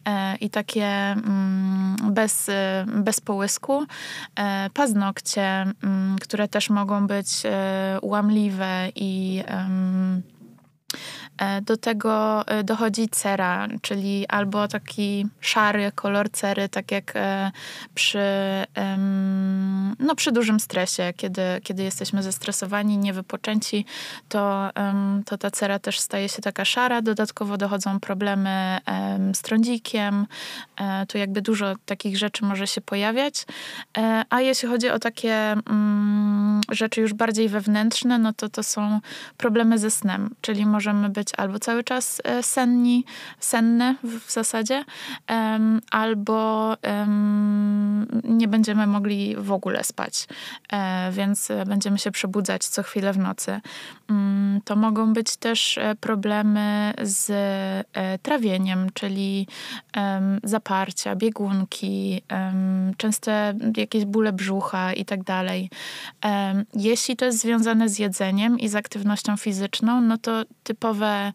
e, 0.05 0.35
i 0.35 0.49
takie 0.49 0.85
mm, 0.85 1.95
bez, 2.11 2.49
e, 2.49 2.85
bez 2.87 3.21
połysku. 3.21 3.85
E, 4.35 4.69
paznokcie, 4.73 5.65
mm, 5.83 6.15
które 6.21 6.47
też 6.47 6.69
mogą 6.69 7.07
być 7.07 7.27
łamliwe 8.01 8.89
i 8.95 9.43
E, 9.47 10.36
do 11.61 11.77
tego 11.77 12.47
e, 12.47 12.63
dochodzi 12.63 13.09
cera, 13.09 13.67
czyli 13.81 14.27
albo 14.27 14.67
taki 14.67 15.25
szary 15.41 15.91
kolor 15.95 16.31
cery, 16.31 16.69
tak 16.69 16.91
jak 16.91 17.15
e, 17.15 17.51
przy, 17.93 18.19
no, 20.07 20.15
przy 20.15 20.31
dużym 20.31 20.59
stresie, 20.59 21.13
kiedy, 21.17 21.41
kiedy 21.63 21.83
jesteśmy 21.83 22.23
zestresowani, 22.23 22.97
niewypoczęci, 22.97 23.85
to, 24.29 24.69
to 25.25 25.37
ta 25.37 25.51
cera 25.51 25.79
też 25.79 25.99
staje 25.99 26.29
się 26.29 26.41
taka 26.41 26.65
szara. 26.65 27.01
Dodatkowo 27.01 27.57
dochodzą 27.57 27.99
problemy 27.99 28.77
z 29.33 29.41
trądzikiem. 29.41 30.27
Tu 31.07 31.17
jakby 31.17 31.41
dużo 31.41 31.73
takich 31.85 32.17
rzeczy 32.17 32.45
może 32.45 32.67
się 32.67 32.81
pojawiać. 32.81 33.45
A 34.29 34.41
jeśli 34.41 34.69
chodzi 34.69 34.89
o 34.89 34.99
takie 34.99 35.33
mm, 35.33 36.61
rzeczy 36.71 37.01
już 37.01 37.13
bardziej 37.13 37.49
wewnętrzne, 37.49 38.19
no 38.19 38.33
to 38.33 38.49
to 38.49 38.63
są 38.63 38.99
problemy 39.37 39.77
ze 39.77 39.91
snem, 39.91 40.35
czyli 40.41 40.65
możemy 40.65 41.09
być 41.09 41.27
być 41.27 41.39
albo 41.39 41.59
cały 41.59 41.83
czas 41.83 42.21
e, 42.23 42.43
senni, 42.43 43.05
senne 43.39 43.95
w 44.03 44.31
zasadzie, 44.31 44.85
albo 45.91 46.73
nie 48.23 48.47
będziemy 48.47 48.87
mogli 48.87 49.35
w 49.35 49.51
ogóle 49.51 49.83
spać, 49.83 49.96
e, 50.71 51.11
więc 51.11 51.47
będziemy 51.65 51.99
się 51.99 52.11
przebudzać 52.11 52.65
co 52.65 52.83
chwilę 52.83 53.13
w 53.13 53.17
nocy. 53.17 53.59
Mm, 54.09 54.61
to 54.65 54.75
mogą 54.75 55.13
być 55.13 55.37
też 55.37 55.77
e, 55.77 55.95
problemy 55.95 56.93
z 57.01 57.27
trawieniem, 58.21 58.87
czyli 58.93 59.47
zaparcia, 60.43 61.15
biegunki, 61.15 62.21
częste 62.97 63.53
jakieś 63.77 64.05
bóle 64.05 64.33
brzucha 64.33 64.93
i 64.93 65.05
tak 65.05 65.23
dalej. 65.23 65.69
Jeśli 66.73 67.15
to 67.15 67.25
jest 67.25 67.39
związane 67.39 67.89
z 67.89 67.99
jedzeniem 67.99 68.59
i 68.59 68.67
z 68.67 68.75
aktywnością 68.75 69.37
fizyczną, 69.37 70.01
no 70.01 70.17
to 70.17 70.43
typowe 70.63 71.31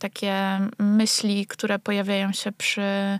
takie 0.00 0.60
myśli, 0.78 1.46
które 1.46 1.78
pojawiają 1.78 2.32
się 2.32 2.52
przy, 2.52 2.82
e, 2.82 3.18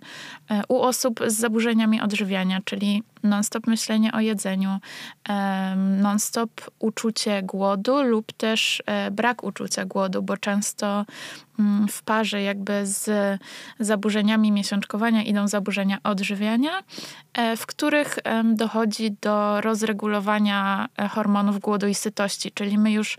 u 0.68 0.80
osób 0.80 1.20
z 1.26 1.34
zaburzeniami 1.34 2.00
odżywiania, 2.00 2.60
czyli 2.64 3.02
non-stop 3.24 3.66
myślenie 3.66 4.12
o 4.12 4.20
jedzeniu, 4.20 4.78
non-stop 6.02 6.50
uczucie 6.78 7.42
głodu 7.42 8.02
lub 8.02 8.32
też 8.32 8.82
e, 8.86 9.10
brak 9.10 9.44
uczucia 9.44 9.84
głodu, 9.84 10.22
bo 10.22 10.36
często 10.36 11.04
mm, 11.58 11.88
w 11.88 12.02
parze 12.02 12.42
jakby 12.42 12.86
z 12.86 13.10
zaburzeniami 13.80 14.52
miesiączkowania 14.52 15.22
idą 15.22 15.48
zaburzenia 15.48 15.98
odżywiania, 16.04 16.82
e, 17.34 17.56
w 17.56 17.66
których 17.66 18.18
dochodzi 18.44 19.16
do 19.20 19.60
rozregulowania 19.60 20.88
hormonów 21.10 21.60
głodu 21.60 21.86
i 21.86 21.94
sytości, 21.94 22.52
czyli 22.52 22.78
my 22.78 22.92
już 22.92 23.16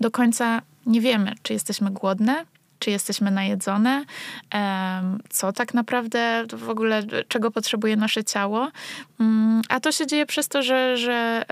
do 0.00 0.10
końca 0.10 0.62
nie 0.86 1.00
wiemy, 1.00 1.34
czy 1.42 1.52
jesteśmy 1.52 1.90
głodne, 1.90 2.44
czy 2.78 2.90
jesteśmy 2.90 3.30
najedzone, 3.30 4.04
co 5.30 5.52
tak 5.52 5.74
naprawdę 5.74 6.44
w 6.52 6.68
ogóle, 6.68 7.02
czego 7.28 7.50
potrzebuje 7.50 7.96
nasze 7.96 8.24
ciało. 8.24 8.70
Mm, 9.20 9.62
a 9.68 9.80
to 9.80 9.92
się 9.92 10.06
dzieje 10.06 10.26
przez 10.26 10.48
to, 10.48 10.62
że, 10.62 10.96
że 10.96 11.44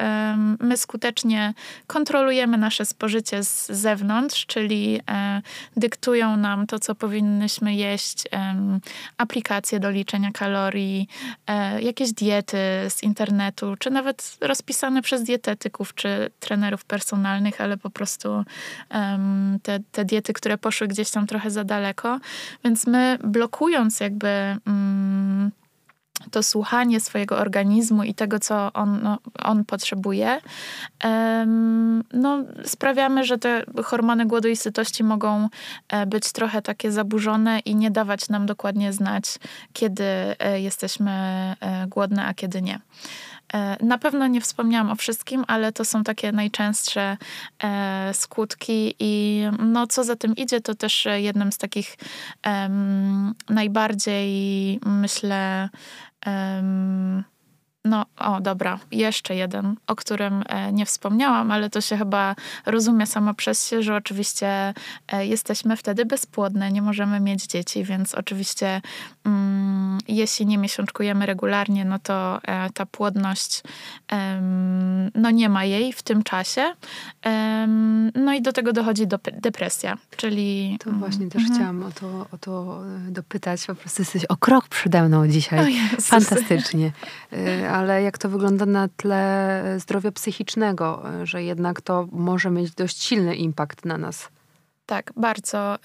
my 0.60 0.76
skutecznie 0.76 1.54
kontrolujemy 1.86 2.58
nasze 2.58 2.84
spożycie 2.84 3.44
z 3.44 3.66
zewnątrz, 3.66 4.46
czyli 4.46 5.00
e, 5.10 5.42
dyktują 5.76 6.36
nam 6.36 6.66
to, 6.66 6.78
co 6.78 6.94
powinnyśmy 6.94 7.74
jeść, 7.74 8.24
aplikacje 9.18 9.80
do 9.80 9.90
liczenia 9.90 10.30
kalorii, 10.32 11.08
e, 11.46 11.82
jakieś 11.82 12.12
diety 12.12 12.56
z 12.88 13.02
internetu, 13.02 13.76
czy 13.78 13.90
nawet 13.90 14.36
rozpisane 14.40 15.02
przez 15.02 15.22
dietetyków 15.22 15.94
czy 15.94 16.30
trenerów 16.40 16.84
personalnych, 16.84 17.60
ale 17.60 17.76
po 17.76 17.90
prostu 17.90 18.44
te, 19.62 19.80
te 19.92 20.04
diety, 20.04 20.32
które 20.32 20.58
poszły 20.58 20.88
gdzieś 20.88 21.10
tam 21.10 21.26
trochę 21.26 21.50
za 21.50 21.64
daleko. 21.64 22.20
Więc 22.64 22.86
my 22.86 23.18
blokując 23.24 24.00
jakby 24.00 24.28
mm, 24.66 25.50
to 26.30 26.42
słuchanie 26.42 27.00
swojego 27.00 27.38
organizmu 27.38 28.02
i 28.02 28.14
tego, 28.14 28.38
co 28.38 28.72
on, 28.72 29.02
no, 29.02 29.18
on 29.44 29.64
potrzebuje, 29.64 30.40
no, 32.12 32.38
sprawiamy, 32.64 33.24
że 33.24 33.38
te 33.38 33.64
hormony 33.84 34.26
głodu 34.26 34.48
i 34.48 34.56
sytości 34.56 35.04
mogą 35.04 35.48
e, 35.88 36.06
być 36.06 36.32
trochę 36.32 36.62
takie 36.62 36.92
zaburzone 36.92 37.58
i 37.58 37.76
nie 37.76 37.90
dawać 37.90 38.28
nam 38.28 38.46
dokładnie 38.46 38.92
znać, 38.92 39.24
kiedy 39.72 40.04
e, 40.04 40.60
jesteśmy 40.60 41.10
e, 41.60 41.86
głodne, 41.86 42.26
a 42.26 42.34
kiedy 42.34 42.62
nie. 42.62 42.80
Na 43.80 43.98
pewno 43.98 44.26
nie 44.26 44.40
wspomniałam 44.40 44.90
o 44.90 44.96
wszystkim, 44.96 45.44
ale 45.48 45.72
to 45.72 45.84
są 45.84 46.04
takie 46.04 46.32
najczęstsze 46.32 47.16
skutki 48.12 48.94
i 48.98 49.42
no, 49.58 49.86
co 49.86 50.04
za 50.04 50.16
tym 50.16 50.36
idzie, 50.36 50.60
to 50.60 50.74
też 50.74 51.08
jednym 51.16 51.52
z 51.52 51.58
takich 51.58 51.96
um, 52.46 53.34
najbardziej, 53.48 54.80
myślę, 54.86 55.68
um, 56.26 57.24
no, 57.86 58.06
o 58.18 58.40
dobra, 58.40 58.78
jeszcze 58.92 59.34
jeden, 59.34 59.76
o 59.86 59.96
którym 59.96 60.44
e, 60.48 60.72
nie 60.72 60.86
wspomniałam, 60.86 61.50
ale 61.50 61.70
to 61.70 61.80
się 61.80 61.96
chyba 61.96 62.34
rozumie 62.66 63.06
samo 63.06 63.34
przez 63.34 63.68
się, 63.68 63.82
że 63.82 63.94
oczywiście 63.94 64.74
e, 65.12 65.26
jesteśmy 65.26 65.76
wtedy 65.76 66.04
bezpłodne, 66.04 66.72
nie 66.72 66.82
możemy 66.82 67.20
mieć 67.20 67.46
dzieci, 67.46 67.84
więc 67.84 68.14
oczywiście 68.14 68.80
mm, 69.24 69.98
jeśli 70.08 70.46
nie 70.46 70.58
miesiączkujemy 70.58 71.26
regularnie, 71.26 71.84
no 71.84 71.98
to 71.98 72.40
e, 72.42 72.70
ta 72.70 72.86
płodność 72.86 73.62
no 75.14 75.30
nie 75.30 75.48
ma 75.48 75.64
jej 75.64 75.92
w 75.92 76.02
tym 76.02 76.22
czasie. 76.22 76.74
No 78.14 78.34
i 78.34 78.42
do 78.42 78.52
tego 78.52 78.72
dochodzi 78.72 79.06
do 79.06 79.18
depresja, 79.32 79.96
czyli... 80.16 80.78
To 80.84 80.90
właśnie 80.90 81.28
też 81.28 81.42
mhm. 81.42 81.54
chciałam 81.54 81.82
o 81.82 81.90
to, 81.90 82.26
o 82.32 82.38
to 82.38 82.82
e, 83.08 83.10
dopytać. 83.10 83.66
Po 83.66 83.74
prostu 83.74 84.02
jesteś 84.02 84.24
o 84.24 84.36
krok 84.36 84.68
przede 84.68 85.02
mną 85.02 85.28
dzisiaj. 85.28 85.76
Fantastycznie. 86.00 86.92
E, 87.76 87.78
ale 87.78 88.02
jak 88.02 88.18
to 88.18 88.28
wygląda 88.28 88.66
na 88.66 88.88
tle 88.88 89.62
zdrowia 89.78 90.12
psychicznego, 90.12 91.02
że 91.24 91.42
jednak 91.42 91.80
to 91.80 92.08
może 92.12 92.50
mieć 92.50 92.70
dość 92.74 93.02
silny 93.02 93.36
impact 93.36 93.84
na 93.84 93.98
nas? 93.98 94.28
Tak, 94.86 95.12
bardzo, 95.16 95.78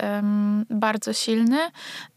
bardzo 0.70 1.14
silny. 1.14 1.60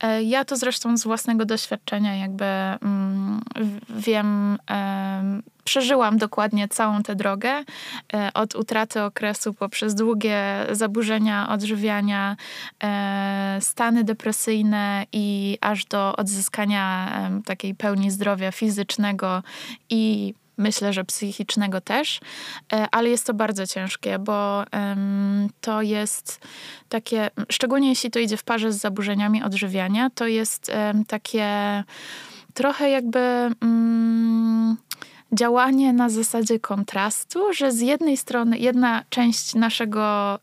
E, 0.02 0.22
ja 0.22 0.44
to 0.44 0.56
zresztą 0.56 0.96
z 0.96 1.04
własnego 1.04 1.44
doświadczenia 1.44 2.16
jakby 2.16 2.44
mm, 2.44 3.40
wiem, 3.90 4.58
przeżyłam 5.64 6.18
dokładnie 6.18 6.68
całą 6.68 7.02
tę 7.02 7.14
drogę 7.16 7.50
e, 8.14 8.30
od 8.34 8.54
utraty 8.54 9.02
okresu 9.02 9.54
poprzez 9.54 9.94
długie 9.94 10.66
zaburzenia 10.72 11.48
odżywiania, 11.48 12.36
e, 12.82 13.58
stany 13.60 14.04
depresyjne 14.04 15.06
i 15.12 15.58
aż 15.60 15.84
do 15.84 16.16
odzyskania 16.16 17.12
takiej 17.44 17.74
pełni 17.74 18.10
zdrowia 18.10 18.52
fizycznego 18.52 19.42
i 19.90 20.34
myślę, 20.58 20.92
że 20.92 21.04
psychicznego 21.04 21.80
też, 21.80 22.20
e, 22.72 22.86
ale 22.92 23.08
jest 23.08 23.26
to 23.26 23.34
bardzo 23.34 23.66
ciężkie, 23.66 24.18
bo 24.18 24.64
to 25.60 25.82
jest 25.82 26.40
takie, 26.88 27.30
szczególnie 27.50 27.88
jeśli 27.88 28.10
to 28.10 28.18
idzie 28.18 28.36
w 28.36 28.44
parze 28.44 28.72
z 28.72 28.80
zaburzeniami 28.80 29.42
odżywiania, 29.42 30.10
to 30.10 30.26
jest 30.26 30.70
takie 31.06 31.84
trochę 32.54 32.90
jakby. 32.90 33.50
Mm, 33.62 34.76
działanie 35.34 35.92
na 35.92 36.08
zasadzie 36.08 36.60
kontrastu, 36.60 37.52
że 37.52 37.72
z 37.72 37.80
jednej 37.80 38.16
strony 38.16 38.58
jedna 38.58 39.02
część 39.10 39.54
naszego 39.54 40.38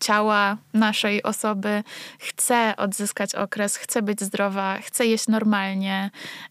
ciała 0.00 0.56
naszej 0.74 1.22
osoby, 1.22 1.82
chce 2.18 2.74
odzyskać 2.76 3.34
okres, 3.34 3.76
chce 3.76 4.02
być 4.02 4.20
zdrowa, 4.20 4.78
chce 4.78 5.06
jeść 5.06 5.28
normalnie 5.28 6.10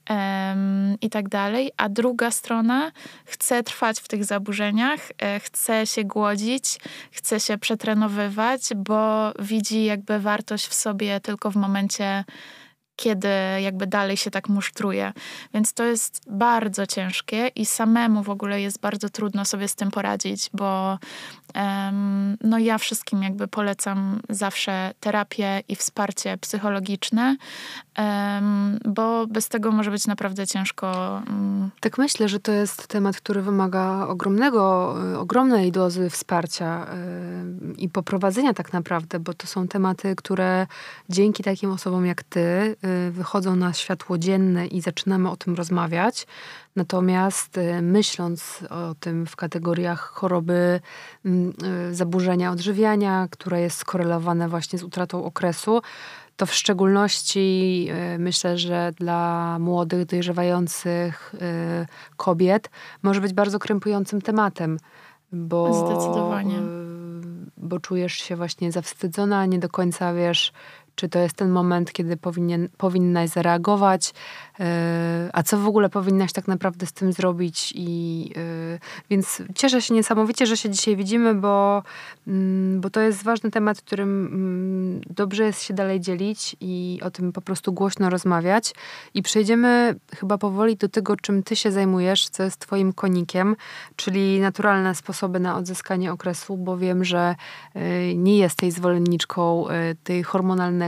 um, 0.09 0.97
i 1.01 1.09
tak 1.09 1.29
dalej, 1.29 1.71
a 1.77 1.89
druga 1.89 2.31
strona 2.31 2.91
chce 3.25 3.63
trwać 3.63 3.99
w 3.99 4.07
tych 4.07 4.25
zaburzeniach, 4.25 4.99
e, 5.21 5.39
chce 5.39 5.87
się 5.87 6.03
głodzić, 6.03 6.79
chce 7.11 7.39
się 7.39 7.57
przetrenowywać, 7.57 8.61
bo 8.75 9.31
widzi 9.39 9.85
jakby 9.85 10.19
wartość 10.19 10.67
w 10.67 10.73
sobie 10.73 11.19
tylko 11.19 11.51
w 11.51 11.55
momencie 11.55 12.23
kiedy 12.97 13.29
jakby 13.61 13.87
dalej 13.87 14.17
się 14.17 14.31
tak 14.31 14.49
musztruje. 14.49 15.13
Więc 15.53 15.73
to 15.73 15.83
jest 15.83 16.21
bardzo 16.29 16.85
ciężkie 16.87 17.47
i 17.47 17.65
samemu 17.65 18.23
w 18.23 18.29
ogóle 18.29 18.61
jest 18.61 18.79
bardzo 18.79 19.09
trudno 19.09 19.45
sobie 19.45 19.67
z 19.67 19.75
tym 19.75 19.91
poradzić, 19.91 20.49
bo 20.53 20.99
um, 21.55 22.37
no 22.41 22.59
ja 22.59 22.77
wszystkim 22.77 23.23
jakby 23.23 23.47
polecam 23.47 24.19
zawsze 24.29 24.91
terapię 24.99 25.63
i 25.67 25.75
wsparcie 25.75 26.37
psychologiczne, 26.37 27.37
um, 27.97 28.79
bo 28.85 29.27
bez 29.27 29.49
tego 29.49 29.71
może 29.71 29.91
być 29.91 30.07
naprawdę 30.07 30.47
ciężko. 30.47 31.21
Um. 31.27 31.69
Tak 31.79 31.97
myślę, 31.97 32.29
że 32.29 32.39
to 32.39 32.51
jest 32.51 32.87
temat, 32.87 33.17
który 33.17 33.41
wymaga 33.41 34.07
ogromnego, 34.07 34.95
ogromnej 35.19 35.71
dozy 35.71 36.09
wsparcia 36.09 36.87
i 37.77 37.89
poprowadzenia 37.89 38.53
tak 38.53 38.73
naprawdę, 38.73 39.19
bo 39.19 39.33
to 39.33 39.47
są 39.47 39.67
tematy, 39.67 40.15
które 40.15 40.67
dzięki 41.09 41.43
takim 41.43 41.71
osobom 41.71 42.05
jak 42.05 42.23
ty 42.23 42.75
wychodzą 43.11 43.55
na 43.55 43.73
światło 43.73 44.17
dzienne 44.17 44.67
i 44.67 44.81
zaczynamy 44.81 45.29
o 45.29 45.37
tym 45.37 45.55
rozmawiać. 45.55 46.27
Natomiast 46.75 47.57
y, 47.57 47.81
myśląc 47.81 48.63
o 48.69 48.95
tym 48.99 49.25
w 49.25 49.35
kategoriach 49.35 49.99
choroby, 49.99 50.79
mm, 51.25 51.53
y, 51.91 51.95
zaburzenia 51.95 52.51
odżywiania, 52.51 53.27
które 53.31 53.61
jest 53.61 53.77
skorelowane 53.77 54.49
właśnie 54.49 54.79
z 54.79 54.83
utratą 54.83 55.25
okresu, 55.25 55.81
to 56.35 56.45
w 56.45 56.53
szczególności 56.53 57.87
myślę, 58.19 58.57
że 58.57 58.91
dla 58.95 59.57
młodych, 59.59 60.05
dojrzewających 60.05 61.35
kobiet 62.17 62.69
może 63.03 63.21
być 63.21 63.33
bardzo 63.33 63.59
krępującym 63.59 64.21
tematem. 64.21 64.77
Bo, 65.31 65.73
Zdecydowanie. 65.73 66.59
Bo 67.57 67.79
czujesz 67.79 68.13
się 68.13 68.35
właśnie 68.35 68.71
zawstydzona, 68.71 69.45
nie 69.45 69.59
do 69.59 69.69
końca 69.69 70.13
wiesz, 70.13 70.53
czy 70.97 71.09
to 71.09 71.19
jest 71.19 71.35
ten 71.35 71.49
moment, 71.49 71.91
kiedy 71.91 72.17
powinien, 72.17 72.69
powinnaś 72.77 73.29
zareagować, 73.29 74.13
e, 74.59 75.29
a 75.33 75.43
co 75.43 75.57
w 75.57 75.67
ogóle 75.67 75.89
powinnaś 75.89 76.33
tak 76.33 76.47
naprawdę 76.47 76.85
z 76.85 76.93
tym 76.93 77.13
zrobić. 77.13 77.73
I, 77.75 78.31
e, 78.37 78.79
więc 79.09 79.41
cieszę 79.55 79.81
się 79.81 79.93
niesamowicie, 79.93 80.45
że 80.45 80.57
się 80.57 80.69
dzisiaj 80.69 80.95
widzimy, 80.95 81.35
bo, 81.35 81.83
mm, 82.27 82.81
bo 82.81 82.89
to 82.89 83.01
jest 83.01 83.23
ważny 83.23 83.51
temat, 83.51 83.81
którym 83.81 84.25
mm, 84.25 85.01
dobrze 85.09 85.43
jest 85.43 85.63
się 85.63 85.73
dalej 85.73 85.99
dzielić 85.99 86.55
i 86.61 86.99
o 87.03 87.11
tym 87.11 87.31
po 87.31 87.41
prostu 87.41 87.73
głośno 87.73 88.09
rozmawiać. 88.09 88.73
I 89.13 89.21
przejdziemy 89.21 89.95
chyba 90.15 90.37
powoli 90.37 90.77
do 90.77 90.89
tego, 90.89 91.15
czym 91.15 91.43
ty 91.43 91.55
się 91.55 91.71
zajmujesz, 91.71 92.29
co 92.29 92.43
jest 92.43 92.59
twoim 92.59 92.93
konikiem, 92.93 93.55
czyli 93.95 94.39
naturalne 94.39 94.95
sposoby 94.95 95.39
na 95.39 95.57
odzyskanie 95.57 96.11
okresu, 96.11 96.57
bo 96.57 96.77
wiem, 96.77 97.03
że 97.03 97.35
e, 97.73 98.15
nie 98.15 98.37
jesteś 98.37 98.73
zwolenniczką 98.73 99.65
tej 100.03 100.23
hormonalnej 100.23 100.86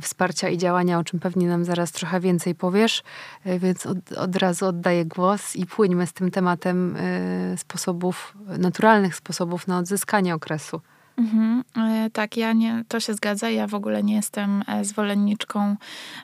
wsparcia 0.00 0.48
i 0.48 0.58
działania, 0.58 0.98
o 0.98 1.04
czym 1.04 1.20
pewnie 1.20 1.48
nam 1.48 1.64
zaraz 1.64 1.92
trochę 1.92 2.20
więcej 2.20 2.54
powiesz, 2.54 3.02
e, 3.44 3.58
więc 3.58 3.86
od, 3.86 4.12
od 4.12 4.36
razu 4.36 4.66
oddaję 4.66 5.04
głos 5.04 5.56
i 5.56 5.66
płyńmy 5.66 6.06
z 6.06 6.12
tym 6.12 6.30
tematem 6.30 6.96
e, 6.96 7.58
sposobów, 7.58 8.34
naturalnych 8.58 9.14
sposobów 9.14 9.68
na 9.68 9.78
odzyskanie 9.78 10.34
okresu. 10.34 10.80
Mhm, 11.16 11.64
e, 11.76 12.10
tak, 12.10 12.36
ja 12.36 12.52
nie, 12.52 12.84
to 12.88 13.00
się 13.00 13.14
zgadza. 13.14 13.50
Ja 13.50 13.66
w 13.66 13.74
ogóle 13.74 14.02
nie 14.02 14.14
jestem 14.14 14.64
zwolenniczką 14.82 15.76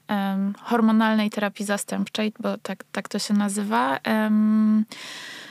um, 0.08 0.54
hormonalnej 0.62 1.30
terapii 1.30 1.64
zastępczej, 1.64 2.32
bo 2.40 2.58
tak, 2.58 2.84
tak 2.92 3.08
to 3.08 3.18
się 3.18 3.34
nazywa. 3.34 3.98
Um, 4.06 4.84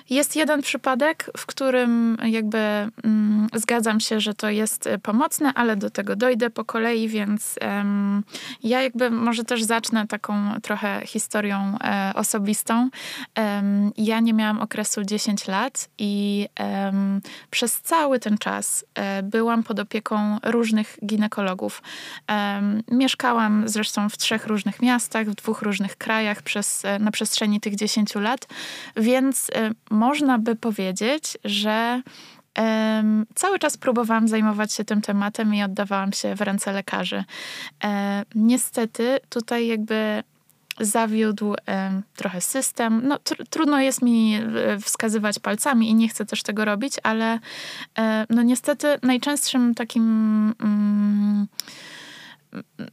jest 0.09 0.35
jeden 0.35 0.61
przypadek, 0.61 1.31
w 1.37 1.45
którym 1.45 2.17
jakby 2.25 2.57
mm, 2.57 3.47
zgadzam 3.53 3.99
się, 3.99 4.19
że 4.19 4.33
to 4.33 4.49
jest 4.49 4.87
e, 4.87 4.99
pomocne, 4.99 5.53
ale 5.53 5.75
do 5.75 5.89
tego 5.89 6.15
dojdę 6.15 6.49
po 6.49 6.65
kolei, 6.65 7.07
więc 7.07 7.55
um, 7.61 8.23
ja 8.63 8.81
jakby 8.81 9.11
może 9.11 9.43
też 9.43 9.63
zacznę 9.63 10.07
taką 10.07 10.61
trochę 10.61 11.01
historią 11.05 11.77
e, 11.83 12.11
osobistą. 12.15 12.89
Um, 13.37 13.91
ja 13.97 14.19
nie 14.19 14.33
miałam 14.33 14.61
okresu 14.61 15.03
10 15.03 15.47
lat 15.47 15.89
i 15.97 16.47
um, 16.59 17.21
przez 17.51 17.81
cały 17.81 18.19
ten 18.19 18.37
czas 18.37 18.85
e, 18.95 19.23
byłam 19.23 19.63
pod 19.63 19.79
opieką 19.79 20.37
różnych 20.43 20.97
ginekologów. 21.05 21.81
mieszkałam 22.91 23.63
zresztą 23.69 24.09
w 24.09 24.17
trzech 24.17 24.47
różnych 24.47 24.81
miastach, 24.81 25.27
w 25.27 25.35
dwóch 25.35 25.61
różnych 25.61 25.95
krajach 25.95 26.41
przez, 26.41 26.85
e, 26.85 26.99
na 26.99 27.11
przestrzeni 27.11 27.59
tych 27.59 27.75
10 27.75 28.15
lat, 28.15 28.47
więc 28.95 29.51
e, 29.55 29.71
można 29.97 30.39
by 30.39 30.55
powiedzieć, 30.55 31.37
że 31.43 32.01
um, 32.57 33.25
cały 33.35 33.59
czas 33.59 33.77
próbowałam 33.77 34.27
zajmować 34.27 34.73
się 34.73 34.85
tym 34.85 35.01
tematem 35.01 35.55
i 35.55 35.63
oddawałam 35.63 36.13
się 36.13 36.35
w 36.35 36.41
ręce 36.41 36.71
lekarzy. 36.71 37.23
E, 37.83 38.23
niestety 38.35 39.19
tutaj 39.29 39.67
jakby 39.67 40.23
zawiódł 40.79 41.55
trochę 42.15 42.41
system. 42.41 43.01
No, 43.07 43.19
tr 43.19 43.47
trudno 43.49 43.79
jest 43.79 44.01
mi 44.01 44.35
e, 44.35 44.79
wskazywać 44.79 45.39
palcami 45.39 45.89
i 45.89 45.95
nie 45.95 46.09
chcę 46.09 46.25
też 46.25 46.43
tego 46.43 46.65
robić, 46.65 46.93
ale 47.03 47.39
e, 47.99 48.25
no 48.29 48.43
niestety 48.43 48.87
najczęstszym 49.03 49.75
takim 49.75 50.03
mm, 50.59 51.47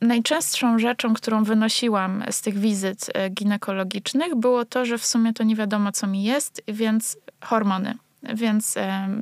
najczęstszą 0.00 0.78
rzeczą, 0.78 1.14
którą 1.14 1.44
wynosiłam 1.44 2.24
z 2.30 2.40
tych 2.40 2.58
wizyt 2.58 3.10
e, 3.14 3.30
ginekologicznych, 3.30 4.34
było 4.34 4.64
to, 4.64 4.84
że 4.84 4.98
w 4.98 5.06
sumie 5.06 5.32
to 5.32 5.44
nie 5.44 5.56
wiadomo, 5.56 5.92
co 5.92 6.06
mi 6.06 6.24
jest, 6.24 6.62
więc 6.68 7.16
hormony. 7.40 7.94
Więc 8.34 8.74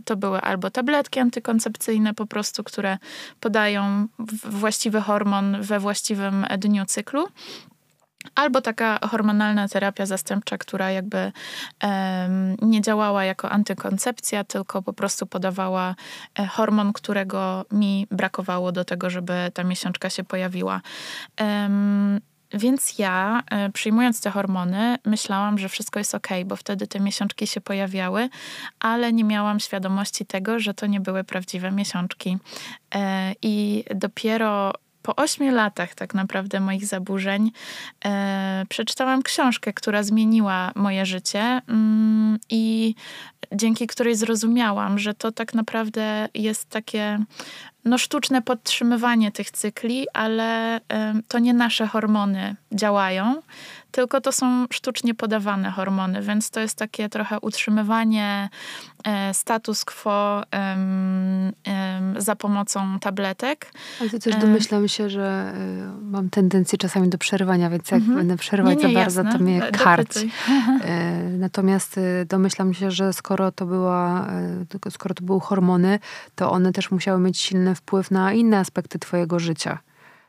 to 0.04 0.16
były 0.16 0.40
albo 0.40 0.70
tabletki 0.70 1.20
antykoncepcyjne, 1.20 2.14
po 2.14 2.26
prostu, 2.26 2.64
które 2.64 2.98
podają 3.40 4.06
właściwy 4.44 5.00
hormon 5.00 5.56
we 5.62 5.80
właściwym 5.80 6.46
dniu 6.58 6.84
cyklu, 6.86 7.28
Albo 8.34 8.60
taka 8.60 8.98
hormonalna 9.10 9.68
terapia 9.68 10.06
zastępcza, 10.06 10.58
która 10.58 10.90
jakby 10.90 11.32
um, 11.82 12.56
nie 12.62 12.80
działała 12.80 13.24
jako 13.24 13.50
antykoncepcja, 13.50 14.44
tylko 14.44 14.82
po 14.82 14.92
prostu 14.92 15.26
podawała 15.26 15.94
e, 16.38 16.46
hormon, 16.46 16.92
którego 16.92 17.64
mi 17.72 18.06
brakowało 18.10 18.72
do 18.72 18.84
tego, 18.84 19.10
żeby 19.10 19.32
ta 19.54 19.64
miesiączka 19.64 20.10
się 20.10 20.24
pojawiła. 20.24 20.80
Um, 21.40 22.20
więc 22.54 22.98
ja, 22.98 23.42
e, 23.50 23.70
przyjmując 23.70 24.20
te 24.20 24.30
hormony, 24.30 24.96
myślałam, 25.04 25.58
że 25.58 25.68
wszystko 25.68 25.98
jest 25.98 26.14
ok, 26.14 26.28
bo 26.44 26.56
wtedy 26.56 26.86
te 26.86 27.00
miesiączki 27.00 27.46
się 27.46 27.60
pojawiały, 27.60 28.28
ale 28.80 29.12
nie 29.12 29.24
miałam 29.24 29.60
świadomości 29.60 30.26
tego, 30.26 30.60
że 30.60 30.74
to 30.74 30.86
nie 30.86 31.00
były 31.00 31.24
prawdziwe 31.24 31.70
miesiączki. 31.70 32.38
E, 32.94 33.34
I 33.42 33.84
dopiero 33.94 34.72
po 35.02 35.16
ośmiu 35.16 35.54
latach 35.54 35.94
tak 35.94 36.14
naprawdę 36.14 36.60
moich 36.60 36.86
zaburzeń 36.86 37.52
e, 38.04 38.64
przeczytałam 38.68 39.22
książkę, 39.22 39.72
która 39.72 40.02
zmieniła 40.02 40.72
moje 40.74 41.06
życie 41.06 41.60
mm, 41.68 42.38
i 42.50 42.94
dzięki 43.52 43.86
której 43.86 44.14
zrozumiałam, 44.14 44.98
że 44.98 45.14
to 45.14 45.32
tak 45.32 45.54
naprawdę 45.54 46.28
jest 46.34 46.68
takie 46.70 47.24
no, 47.84 47.98
sztuczne 47.98 48.42
podtrzymywanie 48.42 49.32
tych 49.32 49.50
cykli, 49.50 50.06
ale 50.12 50.80
to 51.28 51.38
nie 51.38 51.54
nasze 51.54 51.86
hormony 51.86 52.56
działają, 52.72 53.42
tylko 53.92 54.20
to 54.20 54.32
są 54.32 54.66
sztucznie 54.72 55.14
podawane 55.14 55.70
hormony, 55.70 56.22
więc 56.22 56.50
to 56.50 56.60
jest 56.60 56.78
takie 56.78 57.08
trochę 57.08 57.40
utrzymywanie 57.40 58.48
e, 59.04 59.34
status 59.34 59.84
quo 59.84 60.42
za 62.18 62.36
pomocą 62.36 62.98
tabletek. 62.98 63.72
Ale 64.00 64.10
to 64.10 64.18
też 64.18 64.36
domyślam 64.36 64.88
się, 64.88 65.10
że 65.10 65.52
e, 65.56 66.02
mam 66.02 66.30
tendencję 66.30 66.78
czasami 66.78 67.08
do 67.08 67.18
przerywania, 67.18 67.70
więc 67.70 67.90
jak 67.90 68.00
mhm. 68.00 68.18
będę 68.18 68.36
przerywać 68.36 68.78
nie, 68.78 68.84
nie, 68.84 68.94
za 68.94 69.00
bardzo, 69.00 69.22
jasne. 69.22 69.38
to 69.38 69.44
mnie 69.44 69.60
karć. 69.72 70.16
E, 70.84 71.22
natomiast 71.38 72.00
domyślam 72.26 72.74
się, 72.74 72.90
że 72.90 73.12
skoro 73.12 73.52
to 73.52 73.66
była, 73.66 74.28
skoro 74.90 75.14
to 75.14 75.24
były 75.24 75.40
hormony, 75.40 75.98
to 76.34 76.50
one 76.50 76.72
też 76.72 76.90
musiały 76.90 77.20
mieć 77.20 77.40
silny 77.72 77.74
wpływ 77.74 78.10
na 78.10 78.32
inne 78.32 78.58
aspekty 78.58 78.98
twojego 78.98 79.38
życia. 79.38 79.78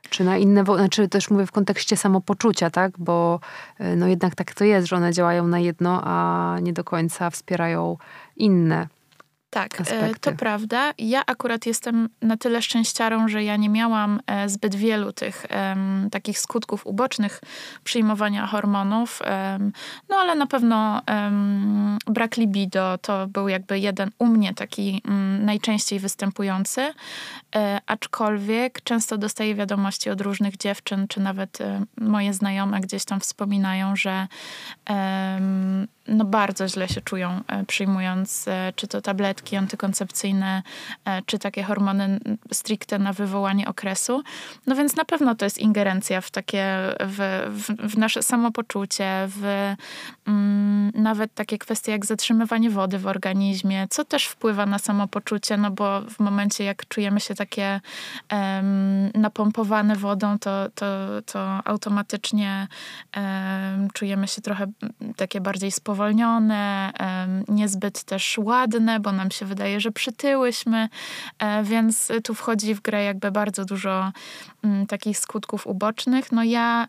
Czy 0.10 0.24
na 0.24 0.38
inne, 0.38 0.64
znaczy 0.64 1.08
też 1.08 1.30
mówię 1.30 1.46
w 1.46 1.52
kontekście 1.52 1.98
samopoczucia, 1.98 2.70
tak? 2.70 2.92
Bo 2.98 3.40
e, 3.80 3.96
no 3.96 4.08
jednak 4.08 4.36
tak 4.36 4.54
to 4.54 4.66
jest, 4.66 4.88
że 4.88 4.96
one 4.96 5.14
działają 5.14 5.48
na 5.48 5.60
jedno, 5.60 6.02
a 6.04 6.58
nie 6.62 6.74
do 6.74 6.84
końca 6.84 7.30
wspierają 7.30 7.98
inne. 8.36 8.88
Tak, 9.54 9.80
e, 9.80 9.82
aspekty. 9.82 10.20
to 10.20 10.32
prawda. 10.32 10.94
Ja 10.98 11.24
akurat 11.26 11.66
jestem 11.66 12.10
na 12.22 12.38
tyle 12.38 12.62
szczęściarą, 12.62 13.28
że 13.28 13.44
ja 13.44 13.56
nie 13.56 13.70
miałam 13.70 14.20
e, 14.28 14.50
zbyt 14.50 14.76
wielu 14.76 15.14
tych 15.14 15.46
um, 15.50 16.10
takich 16.12 16.40
skutków 16.40 16.88
ubocznych 16.88 17.42
przyjmowania 17.84 18.48
hormonów. 18.48 19.22
Um, 19.22 19.72
no 20.10 20.16
ale 20.16 20.36
na 20.36 20.48
pewno 20.48 21.02
um, 21.08 21.98
brak 22.08 22.38
libido 22.38 22.98
to 22.98 23.28
był 23.28 23.48
jakby 23.48 23.80
jeden 23.80 24.12
u 24.20 24.26
mnie 24.26 24.54
taki 24.54 25.02
um, 25.06 25.46
najczęściej 25.46 26.00
występujący. 26.00 26.94
E, 27.56 27.80
aczkolwiek 27.88 28.82
często 28.84 29.18
dostaję 29.18 29.56
wiadomości 29.56 30.10
od 30.10 30.22
różnych 30.22 30.58
dziewczyn, 30.58 31.08
czy 31.08 31.20
nawet 31.20 31.62
e, 31.62 31.86
moje 31.98 32.34
znajome 32.34 32.82
gdzieś 32.82 33.06
tam 33.06 33.20
wspominają, 33.20 33.96
że 33.96 34.28
no 36.08 36.26
bardzo 36.26 36.68
źle 36.68 36.88
się 36.88 37.02
czują 37.02 37.42
e, 37.48 37.66
przyjmując 37.66 38.46
czy 38.76 38.88
to 38.88 39.02
tabletki 39.02 39.43
antykoncepcyjne, 39.52 40.64
e, 41.06 41.22
czy 41.26 41.40
takie 41.40 41.64
hormony 41.64 42.20
stricte 42.52 43.00
na 43.00 43.14
wywołanie 43.14 43.68
okresu. 43.68 44.24
No 44.68 44.76
więc 44.76 44.96
na 44.96 45.06
pewno 45.06 45.36
to 45.36 45.46
jest 45.46 45.60
ingerencja 45.60 46.22
w 46.22 46.32
takie, 46.32 46.66
w, 47.00 47.48
w, 47.50 47.92
w 47.94 47.98
nasze 47.98 48.24
samopoczucie, 48.24 49.28
w 49.28 49.74
mm, 50.28 50.92
nawet 50.96 51.34
takie 51.34 51.58
kwestie 51.58 51.92
jak 51.92 52.06
zatrzymywanie 52.06 52.70
wody 52.70 53.00
w 53.00 53.08
organizmie, 53.08 53.88
co 53.90 54.06
też 54.06 54.26
wpływa 54.26 54.66
na 54.66 54.80
samopoczucie, 54.80 55.58
no 55.58 55.72
bo 55.72 56.02
w 56.02 56.20
momencie 56.20 56.64
jak 56.64 56.88
czujemy 56.88 57.20
się 57.20 57.36
takie 57.36 57.82
napompowane 59.14 59.96
wodą, 59.96 60.40
to, 60.40 60.70
to, 60.76 60.86
to 61.26 61.60
automatycznie 61.66 62.68
czujemy 63.94 64.28
się 64.28 64.42
trochę 64.42 64.66
takie 65.16 65.42
bardziej 65.42 65.72
spowolnione, 65.72 66.92
niezbyt 67.48 68.04
też 68.04 68.38
ładne, 68.38 69.00
bo 69.00 69.12
nam 69.12 69.32
się 69.34 69.46
wydaje, 69.46 69.80
że 69.80 69.92
przytyłyśmy, 69.92 70.90
e, 71.40 71.64
więc 71.64 72.12
tu 72.24 72.34
wchodzi 72.34 72.76
w 72.76 72.82
grę 72.82 73.04
jakby 73.04 73.32
bardzo 73.32 73.66
dużo 73.66 74.12
mm, 74.64 74.88
takich 74.88 75.18
skutków 75.18 75.68
ubocznych. 75.68 76.32
No 76.32 76.44
ja 76.44 76.88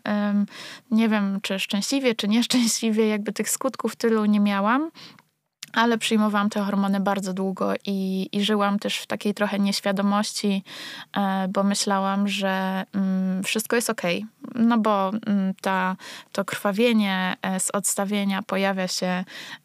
nie 0.91 1.09
wiem, 1.09 1.39
czy 1.41 1.59
szczęśliwie, 1.59 2.15
czy 2.15 2.27
nieszczęśliwie, 2.27 3.07
jakby 3.07 3.33
tych 3.33 3.49
skutków 3.49 3.95
tylu 3.95 4.25
nie 4.25 4.39
miałam 4.39 4.91
ale 5.75 5.97
przyjmowałam 5.97 6.49
te 6.49 6.61
hormony 6.61 6.99
bardzo 6.99 7.33
długo 7.33 7.73
i, 7.85 8.29
i 8.31 8.43
żyłam 8.43 8.79
też 8.79 8.97
w 8.97 9.07
takiej 9.07 9.33
trochę 9.33 9.59
nieświadomości, 9.59 10.63
e, 11.17 11.47
bo 11.47 11.63
myślałam, 11.63 12.27
że 12.27 12.83
mm, 12.93 13.43
wszystko 13.43 13.75
jest 13.75 13.89
ok. 13.89 14.01
No 14.55 14.77
bo 14.77 15.09
mm, 15.09 15.53
ta, 15.61 15.95
to 16.31 16.45
krwawienie 16.45 17.37
e, 17.41 17.59
z 17.59 17.71
odstawienia 17.71 18.41
pojawia 18.41 18.87
się 18.87 19.23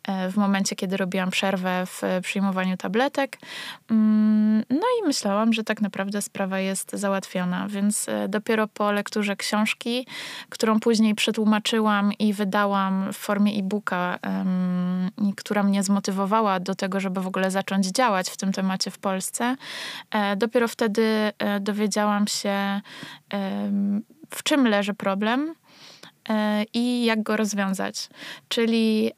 e, 0.09 0.31
w 0.31 0.37
momencie, 0.37 0.77
kiedy 0.77 0.97
robiłam 0.97 1.31
przerwę 1.31 1.87
w 1.87 2.03
przyjmowaniu 2.23 2.77
tabletek. 2.77 3.39
Mm, 3.91 4.65
no 4.71 4.87
i 5.01 5.07
myślałam, 5.07 5.53
że 5.53 5.65
tak 5.65 5.81
naprawdę 5.81 6.23
sprawa 6.23 6.59
jest 6.59 6.91
załatwiona, 6.93 7.69
więc 7.69 8.07
dopiero 8.29 8.69
po 8.69 8.93
lekturze 8.93 9.37
książki, 9.37 10.07
którą 10.49 10.81
później 10.81 11.15
przetłumaczyłam 11.15 12.13
i 12.13 12.33
wydałam 12.33 13.13
w 13.13 13.17
formie 13.17 13.53
e-booka, 13.53 14.19
która 15.37 15.63
mnie 15.63 15.83
zmotywowała, 15.83 16.00
zmotywowała 16.01 16.61
do 16.61 16.75
tego, 16.75 17.01
żeby 17.01 17.21
w 17.21 17.27
ogóle 17.27 17.51
zacząć 17.51 17.87
działać 17.87 18.31
w 18.31 18.37
tym 18.37 18.53
temacie 18.53 18.91
w 18.91 18.99
Polsce. 18.99 19.57
E, 20.11 20.37
dopiero 20.37 20.69
wtedy 20.69 21.33
e, 21.39 21.61
dowiedziałam 21.61 22.27
się, 22.27 22.81
w 24.31 24.43
czym 24.43 24.67
leży 24.67 24.95
problem 24.95 25.55
e, 26.29 26.65
i 26.75 27.05
jak 27.05 27.23
go 27.23 27.37
rozwiązać. 27.37 28.09
Czyli 28.49 29.13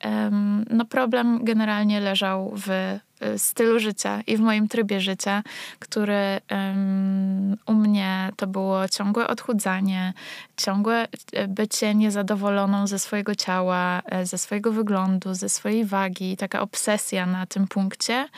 no 0.71 0.85
problem 0.85 1.45
generalnie 1.45 2.01
leżał 2.01 2.53
w 2.57 2.99
stylu 3.39 3.79
życia 3.79 4.21
i 4.27 4.37
w 4.37 4.41
moim 4.41 4.69
trybie 4.69 5.01
życia, 5.01 5.43
który 5.79 6.41
um, 6.51 7.57
u 7.67 7.73
mnie 7.73 8.31
to 8.37 8.47
było 8.47 8.89
ciągłe 8.89 9.29
odchudzanie, 9.29 10.13
ciągłe 10.57 11.05
y, 11.05 11.49
bycie 11.49 11.95
niezadowoloną 11.95 12.87
ze 12.87 12.99
swojego 12.99 13.35
ciała, 13.35 14.03
y, 14.23 14.27
ze 14.27 14.39
swojego 14.39 14.73
wyglądu, 14.73 15.35
ze 15.35 15.49
swojej 15.49 15.85
wagi, 15.85 16.37
taka 16.37 16.61
obsesja 16.61 17.27
na 17.27 17.47
tym 17.47 17.69
punkcie. 17.69 18.29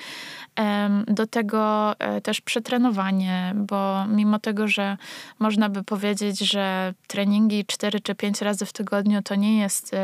Um, 0.58 1.04
do 1.08 1.26
tego 1.26 1.94
też 2.22 2.40
przetrenowanie, 2.40 3.52
bo 3.56 4.06
mimo 4.06 4.38
tego, 4.38 4.68
że 4.68 4.96
można 5.38 5.68
by 5.68 5.84
powiedzieć, 5.84 6.38
że 6.38 6.94
treningi 7.06 7.64
4 7.66 8.00
czy 8.00 8.14
5 8.14 8.42
razy 8.42 8.66
w 8.66 8.72
tygodniu 8.72 9.22
to 9.22 9.34
nie 9.34 9.58
jest 9.58 9.94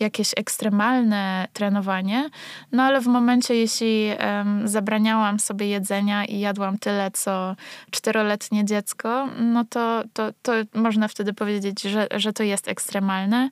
jakieś 0.00 0.30
ekstremalne 0.36 1.48
trenowanie, 1.52 2.30
no 2.72 2.82
ale 2.82 3.00
w 3.00 3.06
momencie, 3.06 3.54
jeśli 3.54 4.10
um, 4.20 4.68
zabraniałam 4.68 5.40
sobie 5.40 5.66
jedzenia 5.68 6.24
i 6.24 6.40
jadłam 6.40 6.78
tyle, 6.78 7.10
co 7.10 7.56
czteroletnie 7.90 8.64
dziecko, 8.64 9.28
no 9.40 9.64
to, 9.64 10.02
to, 10.12 10.32
to 10.42 10.52
można 10.74 11.08
wtedy 11.08 11.32
powiedzieć, 11.34 11.82
że, 11.82 12.06
że 12.14 12.32
to 12.32 12.42
jest 12.42 12.68
ekstremalne. 12.68 13.50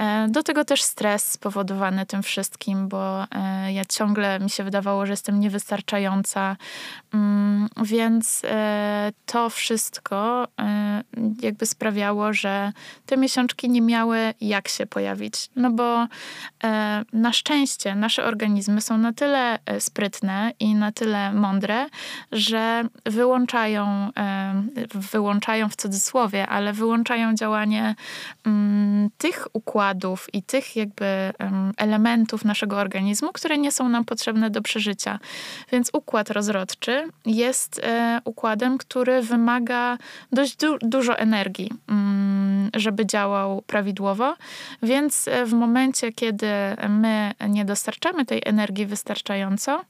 E, 0.00 0.28
do 0.28 0.42
tego 0.42 0.64
też 0.64 0.82
stres 0.82 1.32
spowodowany 1.32 2.06
tym 2.06 2.22
wszystkim, 2.22 2.88
bo 2.88 3.24
e, 3.24 3.72
ja 3.72 3.84
ciągle 3.84 4.40
mi 4.40 4.50
się 4.50 4.64
wydawało, 4.64 5.06
że 5.06 5.12
jestem 5.12 5.40
niewystarczająca, 5.40 6.56
więc 7.82 8.42
e, 8.44 9.12
to 9.26 9.50
wszystko 9.50 10.48
e, 10.60 11.02
jakby 11.42 11.66
sprawiało, 11.66 12.32
że 12.32 12.72
te 13.06 13.16
miesiączki 13.16 13.70
nie 13.70 13.82
miały 13.82 14.34
jak 14.40 14.68
się 14.68 14.86
pojawić. 14.86 15.50
No 15.56 15.70
bo 15.70 16.06
e, 16.64 17.04
na 17.12 17.32
szczęście 17.32 17.94
nasze 17.94 18.24
organizmy 18.24 18.80
są 18.80 18.98
na 18.98 19.12
tyle 19.12 19.58
sprytne 19.78 20.52
i 20.60 20.74
na 20.74 20.92
tyle 20.92 21.32
mądre, 21.32 21.86
że 22.32 22.84
wyłączają, 23.04 24.10
wyłączają 24.94 25.68
w 25.68 25.76
cudzysłowie, 25.76 26.46
ale 26.46 26.72
wyłączają 26.72 27.34
działanie 27.34 27.94
mm, 28.46 29.10
tych 29.18 29.46
układów 29.52 30.26
i 30.32 30.42
tych 30.42 30.76
jakby 30.76 31.32
elementów 31.76 32.44
naszego 32.44 32.76
organizmu, 32.76 33.32
które 33.32 33.58
nie 33.58 33.72
są 33.72 33.88
nam 33.88 34.04
potrzebne 34.04 34.50
do 34.50 34.62
przeżycia. 34.62 35.18
Więc 35.72 35.90
układ 35.92 36.30
rozrodczy 36.30 37.03
jest 37.26 37.80
układem, 38.24 38.78
który 38.78 39.22
wymaga 39.22 39.98
dość 40.32 40.56
du 40.56 40.78
dużo 40.78 41.18
energii, 41.18 41.70
mm, 41.88 42.70
żeby 42.76 43.06
działał 43.06 43.62
prawidłowo, 43.62 44.36
więc 44.82 45.28
w 45.46 45.52
momencie, 45.52 46.12
kiedy 46.12 46.46
my 46.88 47.32
nie 47.48 47.64
dostarczamy 47.64 48.24
tej 48.24 48.42
energii 48.44 48.86
wystarczająco, 48.86 49.84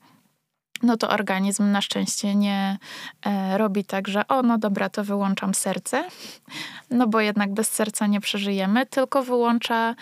no 0.85 0.97
to 0.97 1.09
organizm 1.09 1.71
na 1.71 1.81
szczęście 1.81 2.35
nie 2.35 2.79
e, 3.27 3.59
robi 3.59 3.85
tak, 3.85 4.09
że 4.09 4.29
o, 4.29 4.43
no 4.43 4.59
dobra, 4.59 4.89
to 4.89 5.05
wyłączam 5.05 5.55
serce, 5.55 6.05
no 6.91 7.07
bo 7.07 7.21
jednak 7.21 7.55
bez 7.55 7.69
serca 7.69 8.07
nie 8.07 8.21
przeżyjemy, 8.21 8.87
tylko 8.87 9.23
wyłącza 9.23 9.95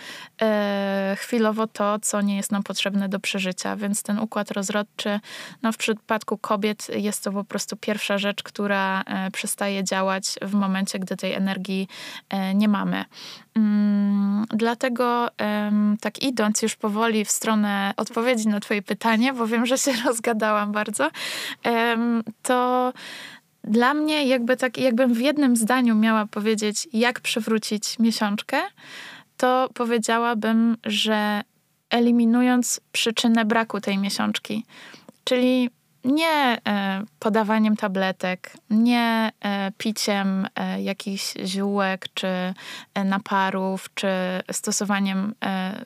e, 0.43 1.17
chwilowo 1.19 1.67
to, 1.67 1.99
co 1.99 2.21
nie 2.21 2.37
jest 2.37 2.53
nam 2.53 2.63
potrzebne 2.63 3.09
do 3.09 3.21
przeżycia. 3.21 3.77
Więc 3.77 4.03
ten 4.03 4.19
układ 4.19 4.51
rozrodczy, 4.51 5.21
no 5.63 5.73
w 5.73 5.77
przypadku 5.77 6.39
kobiet 6.39 6.87
jest 6.95 7.25
to 7.25 7.33
po 7.33 7.45
prostu 7.45 7.77
pierwsza 7.77 8.19
rzecz, 8.19 8.43
która 8.43 9.03
e, 9.03 9.31
przestaje 9.31 9.85
działać 9.85 10.25
w 10.43 10.55
momencie, 10.55 10.99
gdy 10.99 11.17
tej 11.17 11.33
energii 11.33 11.89
e, 12.29 12.55
nie 12.55 12.69
mamy. 12.69 13.05
Mm, 13.55 14.47
dlatego 14.49 15.29
tak 16.01 16.23
idąc 16.23 16.63
już 16.63 16.77
powoli 16.77 17.25
w 17.25 17.31
stronę 17.31 17.95
odpowiedzi 17.97 18.49
na 18.49 18.61
twoje 18.61 18.83
pytanie, 18.83 19.33
bo 19.33 19.47
wiem, 19.47 19.67
że 19.67 19.79
się 19.79 19.93
rozgadałam 20.07 20.73
bardzo, 20.73 21.11
to 22.43 22.93
dla 23.65 23.95
mnie 23.95 24.27
jakby 24.27 24.57
tak, 24.57 24.79
jakbym 24.79 25.15
w 25.15 25.21
jednym 25.21 25.57
zdaniu 25.57 25.95
miała 25.95 26.27
powiedzieć, 26.27 26.89
jak 26.93 27.21
przywrócić 27.21 27.99
miesiączkę, 27.99 28.61
to 29.37 29.69
powiedziałabym, 29.75 30.77
że 30.85 31.43
eliminując 31.91 32.81
przyczynę 32.93 33.45
braku 33.45 33.81
tej 33.81 33.99
miesiączki, 33.99 34.65
czyli 35.25 35.71
nie 36.05 36.59
e, 36.69 37.03
podawaniem 37.19 37.77
tabletek, 37.77 38.53
nie 38.71 39.33
e, 39.41 39.73
piciem 39.79 40.49
e, 40.55 40.83
jakichś 40.83 41.35
ziółek 41.45 42.07
czy 42.15 42.29
naparów, 43.05 43.91
czy 43.95 44.09
stosowaniem 44.53 45.35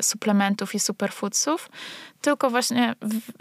suplementów 0.02 0.74
i 0.74 0.80
superfoodsów, 0.80 1.70
tylko 2.20 2.50
właśnie 2.50 2.94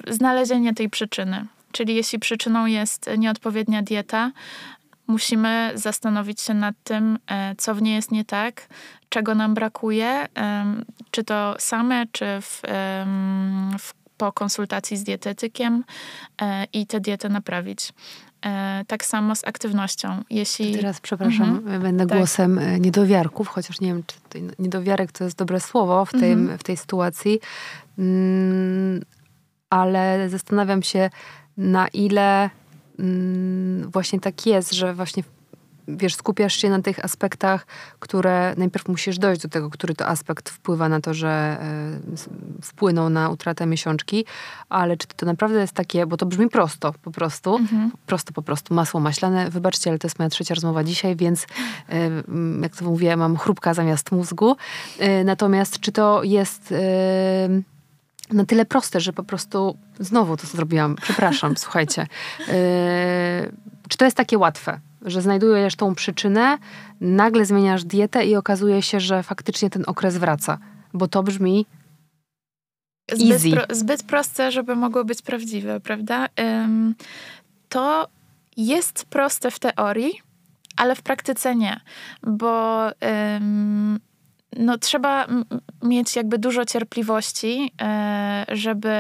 znalezienie 0.07 0.73
tej 0.73 0.89
przyczyny. 0.89 1.45
Czyli 1.71 1.95
jeśli 1.95 2.19
przyczyną 2.19 2.65
jest 2.65 3.09
nieodpowiednia 3.17 3.81
dieta, 3.81 4.31
musimy 5.07 5.71
zastanowić 5.75 6.41
się 6.41 6.53
nad 6.53 6.75
tym, 6.83 7.19
co 7.57 7.75
w 7.75 7.81
niej 7.81 7.95
jest 7.95 8.11
nie 8.11 8.25
tak, 8.25 8.67
czego 9.09 9.35
nam 9.35 9.53
brakuje, 9.53 10.27
czy 11.11 11.23
to 11.23 11.55
same, 11.59 12.05
czy 12.11 12.25
w, 12.41 12.61
w 13.79 13.93
po 14.17 14.31
konsultacji 14.31 14.97
z 14.97 15.03
dietetykiem 15.03 15.83
e, 16.41 16.65
i 16.73 16.87
tę 16.87 16.99
dietę 16.99 17.29
naprawić. 17.29 17.93
E, 18.45 18.83
tak 18.87 19.05
samo 19.05 19.35
z 19.35 19.47
aktywnością. 19.47 20.23
Jeśli... 20.29 20.75
Teraz, 20.75 21.01
przepraszam, 21.01 21.49
mhm. 21.49 21.81
będę 21.81 22.05
tak. 22.05 22.17
głosem 22.17 22.59
e, 22.59 22.79
niedowiarków, 22.79 23.47
chociaż 23.47 23.81
nie 23.81 23.87
wiem, 23.87 24.03
czy 24.29 24.41
niedowiarek 24.59 25.11
to 25.11 25.23
jest 25.23 25.37
dobre 25.37 25.59
słowo 25.59 26.05
w, 26.05 26.11
tej, 26.11 26.31
mhm. 26.31 26.57
w 26.57 26.63
tej 26.63 26.77
sytuacji, 26.77 27.39
mm, 27.99 29.01
ale 29.69 30.29
zastanawiam 30.29 30.83
się, 30.83 31.09
na 31.57 31.87
ile 31.87 32.49
mm, 32.99 33.91
właśnie 33.91 34.19
tak 34.19 34.45
jest, 34.45 34.73
że 34.73 34.93
właśnie 34.93 35.23
wiesz, 35.87 36.15
skupiasz 36.15 36.55
się 36.55 36.69
na 36.69 36.81
tych 36.81 37.05
aspektach, 37.05 37.67
które 37.99 38.53
najpierw 38.57 38.87
musisz 38.87 39.17
dojść 39.17 39.41
do 39.41 39.49
tego, 39.49 39.69
który 39.69 39.95
to 39.95 40.07
aspekt 40.07 40.49
wpływa 40.49 40.89
na 40.89 41.01
to, 41.01 41.13
że 41.13 41.57
y, 42.59 42.61
wpłyną 42.61 43.09
na 43.09 43.29
utratę 43.29 43.65
miesiączki, 43.65 44.25
ale 44.69 44.97
czy 44.97 45.07
to 45.07 45.25
naprawdę 45.25 45.59
jest 45.59 45.73
takie, 45.73 46.05
bo 46.05 46.17
to 46.17 46.25
brzmi 46.25 46.49
prosto, 46.49 46.93
po 47.01 47.11
prostu, 47.11 47.55
mhm. 47.55 47.91
prosto, 48.05 48.33
po 48.33 48.41
prostu, 48.41 48.73
masło 48.73 48.99
maślane, 48.99 49.49
wybaczcie, 49.49 49.89
ale 49.89 49.99
to 49.99 50.07
jest 50.07 50.19
moja 50.19 50.29
trzecia 50.29 50.55
rozmowa 50.55 50.83
dzisiaj, 50.83 51.15
więc 51.15 51.43
y, 51.43 51.47
jak 52.61 52.75
to 52.75 52.85
mówię, 52.85 53.17
mam 53.17 53.37
chrupka 53.37 53.73
zamiast 53.73 54.11
mózgu. 54.11 54.55
Y, 55.01 55.23
natomiast 55.23 55.79
czy 55.79 55.91
to 55.91 56.23
jest 56.23 56.73
na 58.31 58.45
tyle 58.45 58.65
proste, 58.65 58.99
że 58.99 59.13
po 59.13 59.23
prostu 59.23 59.77
znowu 59.99 60.37
to 60.37 60.47
zrobiłam, 60.47 60.95
przepraszam, 61.01 61.57
słuchajcie. 61.57 62.07
Czy 63.89 63.97
to 63.97 64.05
jest 64.05 64.17
takie 64.17 64.37
łatwe? 64.37 64.79
że 65.05 65.21
znajdujesz 65.21 65.75
tą 65.75 65.95
przyczynę, 65.95 66.57
nagle 67.01 67.45
zmieniasz 67.45 67.83
dietę 67.83 68.25
i 68.25 68.35
okazuje 68.35 68.81
się, 68.81 68.99
że 68.99 69.23
faktycznie 69.23 69.69
ten 69.69 69.83
okres 69.87 70.17
wraca. 70.17 70.57
Bo 70.93 71.07
to 71.07 71.23
brzmi 71.23 71.65
zbyt, 73.13 73.53
pro, 73.53 73.75
zbyt 73.75 74.03
proste, 74.03 74.51
żeby 74.51 74.75
mogło 74.75 75.05
być 75.05 75.21
prawdziwe, 75.21 75.79
prawda? 75.79 76.27
Um, 76.37 76.95
to 77.69 78.07
jest 78.57 79.05
proste 79.05 79.51
w 79.51 79.59
teorii, 79.59 80.21
ale 80.77 80.95
w 80.95 81.01
praktyce 81.01 81.55
nie, 81.55 81.79
bo 82.23 82.81
um, 83.01 83.99
no, 84.57 84.77
trzeba 84.77 85.27
mieć 85.83 86.15
jakby 86.15 86.37
dużo 86.37 86.65
cierpliwości, 86.65 87.71
e, 87.81 88.45
żeby 88.51 88.91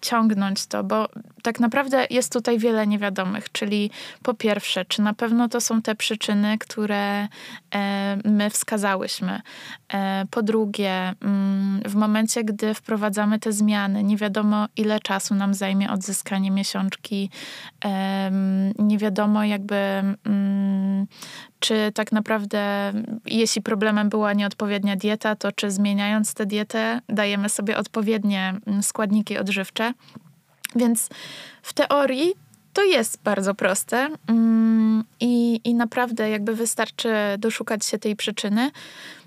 ciągnąć 0.00 0.66
to, 0.66 0.84
bo 0.84 1.08
tak 1.42 1.60
naprawdę 1.60 2.06
jest 2.10 2.32
tutaj 2.32 2.58
wiele 2.58 2.86
niewiadomych, 2.86 3.52
czyli 3.52 3.90
po 4.22 4.34
pierwsze, 4.34 4.84
czy 4.84 5.02
na 5.02 5.14
pewno 5.14 5.48
to 5.48 5.60
są 5.60 5.82
te 5.82 5.94
przyczyny, 5.94 6.58
które 6.58 7.28
e, 7.74 8.18
my 8.24 8.50
wskazałyśmy. 8.50 9.40
E, 9.92 10.24
po 10.30 10.42
drugie, 10.42 11.14
mm, 11.20 11.80
w 11.84 11.94
momencie, 11.94 12.44
gdy 12.44 12.74
wprowadzamy 12.74 13.38
te 13.38 13.52
zmiany, 13.52 14.04
nie 14.04 14.16
wiadomo 14.16 14.66
ile 14.76 15.00
czasu 15.00 15.34
nam 15.34 15.54
zajmie 15.54 15.90
odzyskanie 15.90 16.50
miesiączki, 16.50 17.30
nie 18.78 18.98
wiadomo 18.98 19.44
jakby 19.44 19.76
mm, 20.24 21.06
czy 21.60 21.92
tak 21.94 22.12
naprawdę, 22.12 22.92
jeśli 23.26 23.62
problemem 23.62 24.08
była 24.08 24.32
nieodpowiednia 24.32 24.96
dieta, 24.96 25.36
to 25.36 25.52
czy 25.52 25.70
zmieniając 25.70 26.34
tę 26.34 26.46
dietę 26.46 27.00
dajemy 27.08 27.48
sobie 27.48 27.76
odpowiednie 27.76 28.25
mm, 28.34 28.82
składniki 28.82 29.38
odżywcze. 29.38 29.92
Więc 30.76 31.08
w 31.62 31.72
teorii 31.72 32.34
to 32.72 32.84
jest 32.84 33.22
bardzo 33.22 33.54
proste 33.54 34.08
mm, 34.28 35.04
i, 35.20 35.60
i 35.64 35.74
naprawdę 35.74 36.30
jakby 36.30 36.54
wystarczy 36.54 37.08
doszukać 37.38 37.84
się 37.84 37.98
tej 37.98 38.16
przyczyny. 38.16 38.70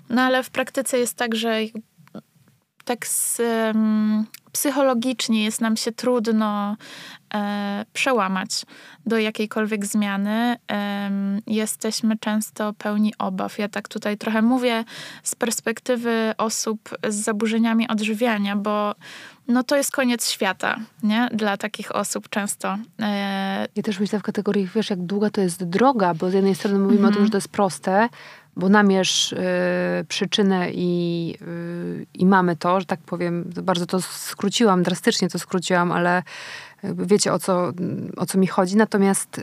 No 0.08 0.22
ale 0.22 0.42
w 0.42 0.50
praktyce 0.50 0.98
jest 0.98 1.14
tak, 1.14 1.34
że 1.34 1.58
tak 2.84 3.06
z, 3.06 3.40
psychologicznie 4.52 5.44
jest 5.44 5.60
nam 5.60 5.76
się 5.76 5.92
trudno 5.92 6.76
e, 7.34 7.84
przełamać 7.92 8.50
do 9.06 9.18
jakiejkolwiek 9.18 9.86
zmiany. 9.86 10.56
E, 10.72 11.10
jesteśmy 11.46 12.18
często 12.18 12.72
pełni 12.72 13.14
obaw. 13.18 13.58
Ja 13.58 13.68
tak 13.68 13.88
tutaj 13.88 14.18
trochę 14.18 14.42
mówię 14.42 14.84
z 15.22 15.34
perspektywy 15.34 16.34
osób 16.38 16.88
z 17.08 17.14
zaburzeniami 17.14 17.88
odżywiania, 17.88 18.56
bo 18.56 18.94
no 19.48 19.62
to 19.62 19.76
jest 19.76 19.92
koniec 19.92 20.30
świata, 20.30 20.78
nie? 21.02 21.28
Dla 21.32 21.56
takich 21.56 21.96
osób 21.96 22.28
często. 22.28 22.78
E... 23.02 23.66
Ja 23.76 23.82
też 23.82 24.00
myślę 24.00 24.18
w 24.18 24.22
kategorii, 24.22 24.68
wiesz, 24.74 24.90
jak 24.90 24.98
długa 25.02 25.30
to 25.30 25.40
jest 25.40 25.64
droga, 25.64 26.14
bo 26.14 26.30
z 26.30 26.34
jednej 26.34 26.54
strony 26.54 26.78
mówimy 26.78 26.98
mm 26.98 27.04
o 27.04 27.12
tym, 27.12 27.22
mhm. 27.22 27.26
że 27.26 27.30
to 27.30 27.36
jest 27.36 27.48
proste, 27.48 28.08
bo 28.60 28.68
namierz 28.68 29.32
y, 29.32 29.38
przyczynę 30.08 30.70
i, 30.70 31.34
y, 31.42 32.06
i 32.14 32.26
mamy 32.26 32.56
to, 32.56 32.80
że 32.80 32.86
tak 32.86 33.00
powiem, 33.00 33.50
bardzo 33.62 33.86
to 33.86 34.00
skróciłam, 34.00 34.82
drastycznie 34.82 35.28
to 35.28 35.38
skróciłam, 35.38 35.92
ale 35.92 36.22
wiecie 36.84 37.32
o 37.32 37.38
co, 37.38 37.72
o 38.16 38.26
co 38.26 38.38
mi 38.38 38.46
chodzi. 38.46 38.76
Natomiast 38.76 39.38
y, 39.38 39.42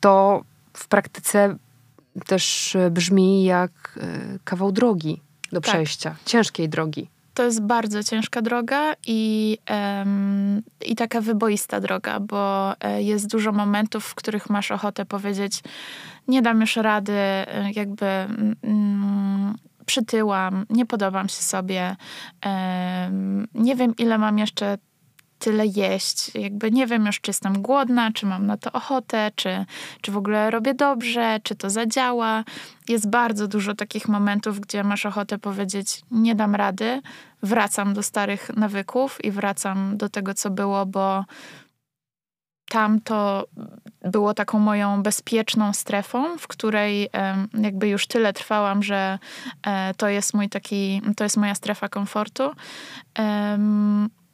to 0.00 0.42
w 0.72 0.88
praktyce 0.88 1.56
też 2.26 2.76
brzmi 2.90 3.44
jak 3.44 3.70
y, 3.96 4.38
kawał 4.44 4.72
drogi 4.72 5.22
do 5.52 5.60
tak. 5.60 5.70
przejścia, 5.70 6.16
ciężkiej 6.24 6.68
drogi. 6.68 7.13
To 7.34 7.42
jest 7.42 7.62
bardzo 7.62 8.02
ciężka 8.02 8.42
droga 8.42 8.94
i, 9.06 9.58
um, 9.70 10.62
i 10.86 10.96
taka 10.96 11.20
wyboista 11.20 11.80
droga, 11.80 12.20
bo 12.20 12.72
e, 12.80 13.02
jest 13.02 13.30
dużo 13.30 13.52
momentów, 13.52 14.04
w 14.04 14.14
których 14.14 14.50
masz 14.50 14.70
ochotę 14.70 15.04
powiedzieć, 15.04 15.62
nie 16.28 16.42
dam 16.42 16.60
już 16.60 16.76
rady, 16.76 17.12
e, 17.12 17.70
jakby 17.74 18.06
mm, 18.62 19.54
przytyłam, 19.86 20.66
nie 20.70 20.86
podobam 20.86 21.28
się 21.28 21.42
sobie, 21.42 21.96
um, 22.46 23.46
nie 23.54 23.76
wiem 23.76 23.94
ile 23.98 24.18
mam 24.18 24.38
jeszcze 24.38 24.78
tyle 25.44 25.66
jeść. 25.66 26.34
Jakby 26.34 26.70
nie 26.70 26.86
wiem 26.86 27.06
już, 27.06 27.20
czy 27.20 27.30
jestem 27.30 27.62
głodna, 27.62 28.12
czy 28.12 28.26
mam 28.26 28.46
na 28.46 28.56
to 28.56 28.72
ochotę, 28.72 29.30
czy, 29.34 29.64
czy 30.00 30.12
w 30.12 30.16
ogóle 30.16 30.50
robię 30.50 30.74
dobrze, 30.74 31.40
czy 31.42 31.54
to 31.54 31.70
zadziała. 31.70 32.44
Jest 32.88 33.10
bardzo 33.10 33.48
dużo 33.48 33.74
takich 33.74 34.08
momentów, 34.08 34.60
gdzie 34.60 34.84
masz 34.84 35.06
ochotę 35.06 35.38
powiedzieć: 35.38 36.02
Nie 36.10 36.34
dam 36.34 36.54
rady, 36.54 37.02
wracam 37.42 37.94
do 37.94 38.02
starych 38.02 38.50
nawyków 38.56 39.24
i 39.24 39.30
wracam 39.30 39.96
do 39.96 40.08
tego, 40.08 40.34
co 40.34 40.50
było, 40.50 40.86
bo 40.86 41.24
tam 42.68 43.00
to 43.00 43.46
było 44.02 44.34
taką 44.34 44.58
moją 44.58 45.02
bezpieczną 45.02 45.72
strefą, 45.72 46.38
w 46.38 46.46
której 46.46 47.10
jakby 47.58 47.88
już 47.88 48.06
tyle 48.06 48.32
trwałam, 48.32 48.82
że 48.82 49.18
e, 49.66 49.94
to 49.94 50.08
jest 50.08 50.34
mój 50.34 50.48
taki, 50.48 51.02
to 51.16 51.24
jest 51.24 51.36
moja 51.36 51.54
strefa 51.54 51.88
komfortu. 51.88 52.52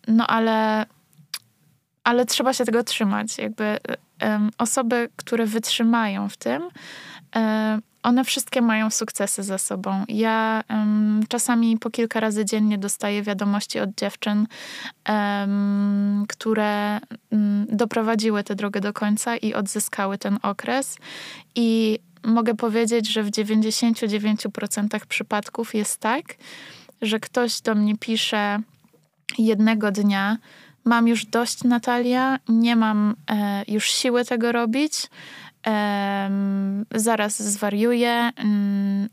No 0.09 0.27
ale 0.27 0.87
ale 2.05 2.27
trzeba 2.27 2.53
się 2.53 2.65
tego 2.65 2.85
trzymać. 2.85 3.39
Jakby 3.39 3.79
um, 4.23 4.51
osoby, 4.59 5.09
które 5.17 5.47
wytrzymają 5.47 6.29
w 6.29 6.37
tym, 6.37 6.63
um, 7.35 7.83
one 8.03 8.25
wszystkie 8.25 8.63
mają 8.63 8.91
sukcesy 8.91 9.43
za 9.43 9.59
sobą. 9.59 10.05
Ja 10.09 10.65
um, 10.71 11.21
czasami 11.29 11.79
po 11.79 11.91
kilka 11.91 12.21
razy 12.21 12.45
dziennie 12.45 12.79
dostaję 12.79 13.23
wiadomości 13.23 13.81
od 13.81 13.95
dziewczyn, 13.95 14.47
które 16.29 17.01
mm, 17.31 17.67
doprowadziły 17.69 18.45
tę 18.45 18.55
drogę 18.55 18.81
do 18.81 18.93
końca 18.93 19.37
i 19.37 19.55
odzyskały 19.55 20.19
ten 20.19 20.39
okres. 20.43 20.97
I 21.55 21.99
mogę 22.25 22.55
powiedzieć, 22.55 23.09
że 23.09 23.23
w 23.23 23.31
99% 23.31 25.07
przypadków 25.09 25.75
jest 25.75 25.99
tak, 25.99 26.23
że 27.03 27.21
ktoś 27.21 27.61
do 27.61 27.75
mnie 27.75 27.97
pisze 27.97 28.59
jednego 29.39 29.91
dnia, 29.91 30.37
mam 30.85 31.09
już 31.09 31.27
dość, 31.27 31.65
Natalia, 31.65 32.39
nie 32.49 32.77
mam 32.77 33.15
e, 33.31 33.65
już 33.69 33.85
siły 33.85 34.25
tego 34.25 34.53
robić, 34.53 34.93
e, 35.67 36.31
zaraz 36.95 37.43
zwariuję, 37.43 38.31
mm, 38.37 39.09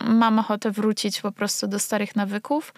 mam 0.00 0.38
ochotę 0.38 0.70
wrócić 0.70 1.20
po 1.20 1.32
prostu 1.32 1.66
do 1.66 1.78
starych 1.78 2.16
nawyków, 2.16 2.74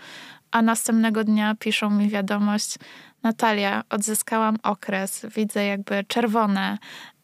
a 0.50 0.62
następnego 0.62 1.24
dnia 1.24 1.54
piszą 1.58 1.90
mi 1.90 2.08
wiadomość, 2.08 2.78
Natalia, 3.22 3.82
odzyskałam 3.90 4.56
okres, 4.62 5.26
widzę 5.36 5.64
jakby 5.64 6.04
czerwone, 6.08 6.78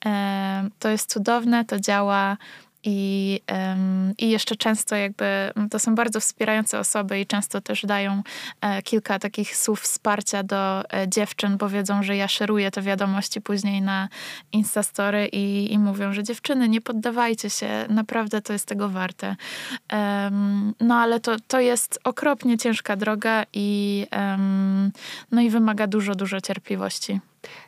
e, 0.04 0.68
to 0.78 0.88
jest 0.88 1.10
cudowne, 1.12 1.64
to 1.64 1.80
działa, 1.80 2.36
i, 2.84 3.40
I 4.18 4.30
jeszcze 4.30 4.56
często 4.56 4.96
jakby 4.96 5.52
to 5.70 5.78
są 5.78 5.94
bardzo 5.94 6.20
wspierające 6.20 6.78
osoby 6.78 7.20
i 7.20 7.26
często 7.26 7.60
też 7.60 7.86
dają 7.86 8.22
e, 8.60 8.82
kilka 8.82 9.18
takich 9.18 9.56
słów 9.56 9.80
wsparcia 9.80 10.42
do 10.42 10.92
e, 10.92 11.08
dziewczyn, 11.08 11.56
bo 11.56 11.68
wiedzą, 11.68 12.02
że 12.02 12.16
ja 12.16 12.28
szeruję 12.28 12.70
te 12.70 12.82
wiadomości 12.82 13.40
później 13.40 13.82
na 13.82 14.08
Instastory 14.52 15.26
i, 15.26 15.72
i 15.72 15.78
mówią, 15.78 16.12
że 16.12 16.22
dziewczyny, 16.22 16.68
nie 16.68 16.80
poddawajcie 16.80 17.50
się, 17.50 17.86
naprawdę 17.88 18.42
to 18.42 18.52
jest 18.52 18.66
tego 18.66 18.88
warte. 18.88 19.36
No 20.80 20.94
ale 20.94 21.20
to, 21.20 21.36
to 21.48 21.60
jest 21.60 22.00
okropnie 22.04 22.58
ciężka 22.58 22.96
droga 22.96 23.44
i, 23.52 24.06
no 25.30 25.40
i 25.40 25.50
wymaga 25.50 25.86
dużo, 25.86 26.14
dużo 26.14 26.40
cierpliwości. 26.40 27.20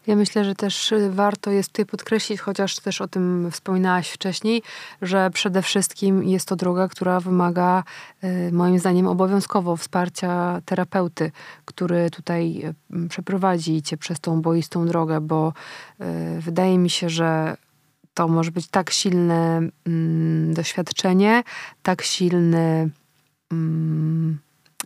Ja 0.06 0.16
myślę, 0.16 0.44
że 0.44 0.54
też 0.54 0.92
y, 0.92 1.10
warto 1.10 1.50
jest 1.50 1.68
tutaj 1.68 1.87
podkreślić, 1.87 2.40
chociaż 2.40 2.76
też 2.76 3.00
o 3.00 3.08
tym 3.08 3.50
wspominałaś 3.50 4.10
wcześniej, 4.10 4.62
że 5.02 5.30
przede 5.30 5.62
wszystkim 5.62 6.24
jest 6.24 6.48
to 6.48 6.56
droga, 6.56 6.88
która 6.88 7.20
wymaga 7.20 7.84
y, 8.24 8.52
moim 8.52 8.78
zdaniem 8.78 9.06
obowiązkowo 9.06 9.76
wsparcia 9.76 10.60
terapeuty, 10.64 11.30
który 11.64 12.10
tutaj 12.10 12.62
y, 13.04 13.08
przeprowadzi 13.08 13.82
cię 13.82 13.96
przez 13.96 14.20
tą 14.20 14.42
boistą 14.42 14.87
drogę, 14.87 15.20
bo 15.20 15.52
wydaje 16.40 16.78
mi 16.78 16.90
się, 16.90 17.08
że 17.08 17.56
to 18.14 18.28
może 18.28 18.50
być 18.50 18.68
tak 18.68 18.90
silne 18.90 19.60
mm, 19.87 20.54
doświadczenie, 20.54 21.42
tak 21.82 22.02
silny 22.02 22.90
mm, 23.52 24.38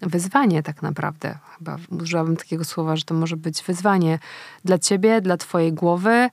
wyzwanie 0.02 0.62
tak 0.62 0.82
naprawdę. 0.82 1.38
Chyba 1.58 1.76
użyłabym 1.90 2.36
takiego 2.36 2.64
słowa, 2.64 2.96
że 2.96 3.04
to 3.04 3.14
może 3.14 3.36
być 3.36 3.62
wyzwanie 3.62 4.18
dla 4.64 4.78
ciebie, 4.78 5.20
dla 5.20 5.36
twojej 5.36 5.72
głowy, 5.72 6.28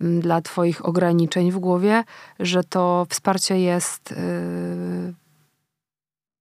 mm, 0.00 0.20
dla 0.20 0.40
twoich 0.40 0.84
ograniczeń 0.84 1.52
w 1.52 1.58
głowie, 1.58 2.04
że 2.40 2.64
to 2.64 3.06
wsparcie 3.08 3.60
jest 3.60 4.10
yy, 4.10 5.14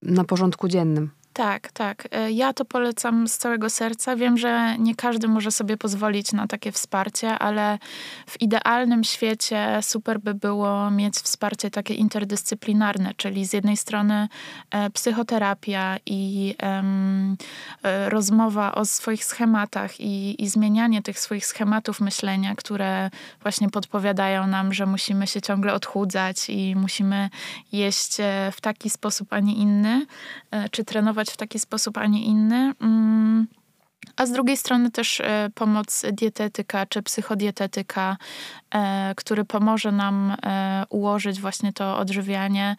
na 0.02 0.24
porządku 0.24 0.68
dziennym. 0.68 1.18
Tak, 1.39 1.71
tak. 1.71 2.08
E, 2.12 2.32
ja 2.32 2.54
to 2.54 2.65
polecam 2.65 3.28
z 3.28 3.38
całego 3.38 3.69
serca. 3.69 4.15
Wiem, 4.15 4.38
że 4.38 4.78
nie 4.80 4.95
każdy 4.95 5.28
może 5.28 5.52
sobie 5.52 5.78
pozwolić 5.78 6.34
na 6.34 6.47
takie 6.47 6.71
wsparcie, 6.71 7.39
ale 7.39 7.80
w 8.28 8.41
idealnym 8.41 9.04
świecie 9.04 9.80
super 9.82 10.19
by 10.19 10.34
było 10.34 10.91
mieć 10.91 11.15
wsparcie 11.15 11.71
takie 11.71 11.93
interdyscyplinarne, 11.93 13.13
czyli 13.17 13.45
z 13.45 13.54
jednej 13.54 13.78
strony 13.78 14.28
e, 14.71 14.89
psychoterapia 14.89 15.97
i 16.06 16.56
e, 16.63 18.10
rozmowa 18.10 18.75
o 18.75 18.86
swoich 18.86 19.25
schematach 19.25 19.99
i, 19.99 20.43
i 20.43 20.49
zmienianie 20.49 21.02
tych 21.02 21.19
swoich 21.19 21.45
schematów 21.45 22.02
myślenia, 22.02 22.56
które 22.56 23.10
właśnie 23.41 23.69
podpowiadają 23.69 24.47
nam, 24.47 24.73
że 24.73 24.86
musimy 24.86 25.28
się 25.28 25.41
ciągle 25.41 25.73
odchudzać 25.73 26.49
i 26.49 26.75
musimy 26.75 27.30
jeść 27.71 28.17
w 28.52 28.62
taki 28.62 28.89
sposób, 28.89 29.34
a 29.34 29.39
nie 29.39 29.56
inny, 29.56 30.06
czy 30.71 30.84
trenować 30.84 31.29
w 31.32 31.38
taki 31.38 31.60
sposób, 31.60 31.98
a 31.98 32.08
nie 32.08 32.24
inny. 32.24 32.74
Mm. 32.82 33.48
A 34.20 34.26
z 34.26 34.32
drugiej 34.32 34.58
strony 34.58 34.92
też 34.92 35.22
e, 35.22 35.50
pomoc 35.56 36.06
dietetyka 36.12 36.86
czy 36.86 37.02
psychodietetyka, 37.04 38.18
e, 38.74 39.13
który 39.18 39.46
pomoże 39.46 39.92
nam 39.92 40.36
e, 40.46 40.84
ułożyć 40.89 41.42
właśnie 41.42 41.74
to 41.74 41.98
odżywianie. 41.98 42.76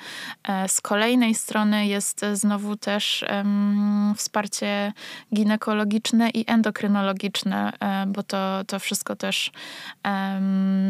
Z 0.67 0.81
kolejnej 0.81 1.35
strony 1.35 1.87
jest 1.87 2.25
znowu 2.33 2.77
też 2.77 3.25
wsparcie 4.17 4.93
ginekologiczne 5.35 6.31
i 6.31 6.45
endokrynologiczne, 6.51 7.73
bo 8.07 8.23
to, 8.23 8.65
to 8.67 8.79
wszystko 8.79 9.17
też 9.17 9.53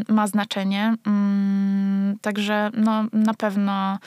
ma 0.09 0.27
znaczenie. 0.27 0.94
Mm, 1.07 2.18
także 2.20 2.70
no, 2.75 3.05
na 3.12 3.35
pewno 3.35 3.99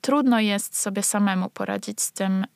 trudno 0.00 0.40
jest 0.40 0.80
sobie 0.80 1.02
samemu 1.02 1.50
poradzić 1.50 2.00
z 2.00 2.12
tym, 2.12 2.46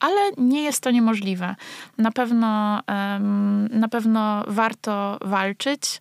ale 0.00 0.20
nie 0.38 0.62
jest 0.62 0.80
to 0.80 0.90
niemożliwe. 0.90 1.54
Na 1.98 2.10
pewno, 2.10 2.80
na 3.70 3.88
pewno 3.90 4.44
warto 4.46 5.18
walczyć 5.20 6.00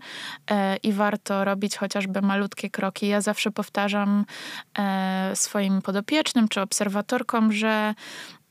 e, 0.51 0.75
i 0.75 0.93
warto 0.93 1.45
robić 1.45 1.77
chociażby 1.77 2.21
malutkie 2.21 2.69
kroki. 2.69 3.08
Ja 3.08 3.21
zawsze 3.21 3.51
powtarzam 3.51 4.25
e, 4.77 5.32
swoim 5.36 5.82
podopiecznym 5.82 6.47
czy 6.47 6.62
obserwatorkom, 6.62 7.51
że 7.51 7.93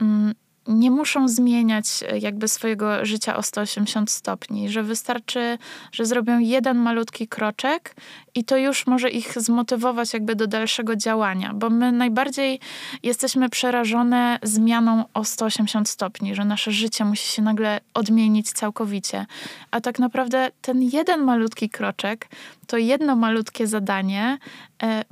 mm, 0.00 0.34
nie 0.66 0.90
muszą 0.90 1.28
zmieniać 1.28 1.86
e, 2.08 2.18
jakby 2.18 2.48
swojego 2.48 3.04
życia 3.04 3.36
o 3.36 3.42
180 3.42 4.10
stopni, 4.10 4.68
że 4.68 4.82
wystarczy, 4.82 5.58
że 5.92 6.06
zrobią 6.06 6.38
jeden 6.38 6.76
malutki 6.76 7.28
kroczek 7.28 7.94
i 8.34 8.44
to 8.44 8.56
już 8.56 8.86
może 8.86 9.10
ich 9.10 9.40
zmotywować 9.40 10.12
jakby 10.12 10.34
do 10.36 10.46
dalszego 10.46 10.96
działania, 10.96 11.52
bo 11.54 11.70
my 11.70 11.92
najbardziej 11.92 12.60
jesteśmy 13.02 13.48
przerażone 13.48 14.38
zmianą 14.42 15.04
o 15.14 15.24
180 15.24 15.88
stopni, 15.88 16.34
że 16.34 16.44
nasze 16.44 16.72
życie 16.72 17.04
musi 17.04 17.28
się 17.28 17.42
nagle 17.42 17.80
odmienić 17.94 18.52
całkowicie. 18.52 19.26
A 19.70 19.80
tak 19.80 19.98
naprawdę 19.98 20.50
ten 20.60 20.82
jeden 20.82 21.24
malutki 21.24 21.70
kroczek, 21.70 22.28
to 22.66 22.76
jedno 22.76 23.16
malutkie 23.16 23.66
zadanie 23.66 24.38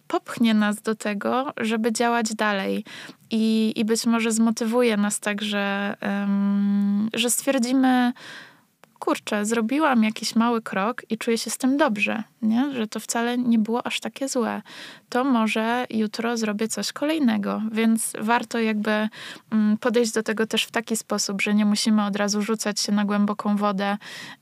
popchnie 0.06 0.54
nas 0.54 0.82
do 0.82 0.94
tego, 0.94 1.52
żeby 1.56 1.92
działać 1.92 2.34
dalej. 2.34 2.84
I, 3.30 3.72
i 3.76 3.84
być 3.84 4.06
może 4.06 4.32
zmotywuje 4.32 4.96
nas 4.96 5.20
tak, 5.20 5.42
że, 5.42 5.96
um, 6.02 7.08
że 7.14 7.30
stwierdzimy, 7.30 8.12
kurczę, 9.00 9.44
zrobiłam 9.44 10.04
jakiś 10.04 10.36
mały 10.36 10.62
krok 10.62 11.02
i 11.10 11.18
czuję 11.18 11.38
się 11.38 11.50
z 11.50 11.58
tym 11.58 11.76
dobrze, 11.76 12.22
nie? 12.42 12.72
że 12.72 12.86
to 12.86 13.00
wcale 13.00 13.38
nie 13.38 13.58
było 13.58 13.86
aż 13.86 14.00
takie 14.00 14.28
złe. 14.28 14.62
To 15.08 15.24
może 15.24 15.86
jutro 15.90 16.36
zrobię 16.36 16.68
coś 16.68 16.92
kolejnego, 16.92 17.62
więc 17.72 18.12
warto 18.20 18.58
jakby 18.58 19.08
mm, 19.50 19.78
podejść 19.78 20.12
do 20.12 20.22
tego 20.22 20.46
też 20.46 20.64
w 20.64 20.70
taki 20.70 20.96
sposób, 20.96 21.42
że 21.42 21.54
nie 21.54 21.64
musimy 21.64 22.04
od 22.04 22.16
razu 22.16 22.42
rzucać 22.42 22.80
się 22.80 22.92
na 22.92 23.04
głęboką 23.04 23.56
wodę 23.56 23.96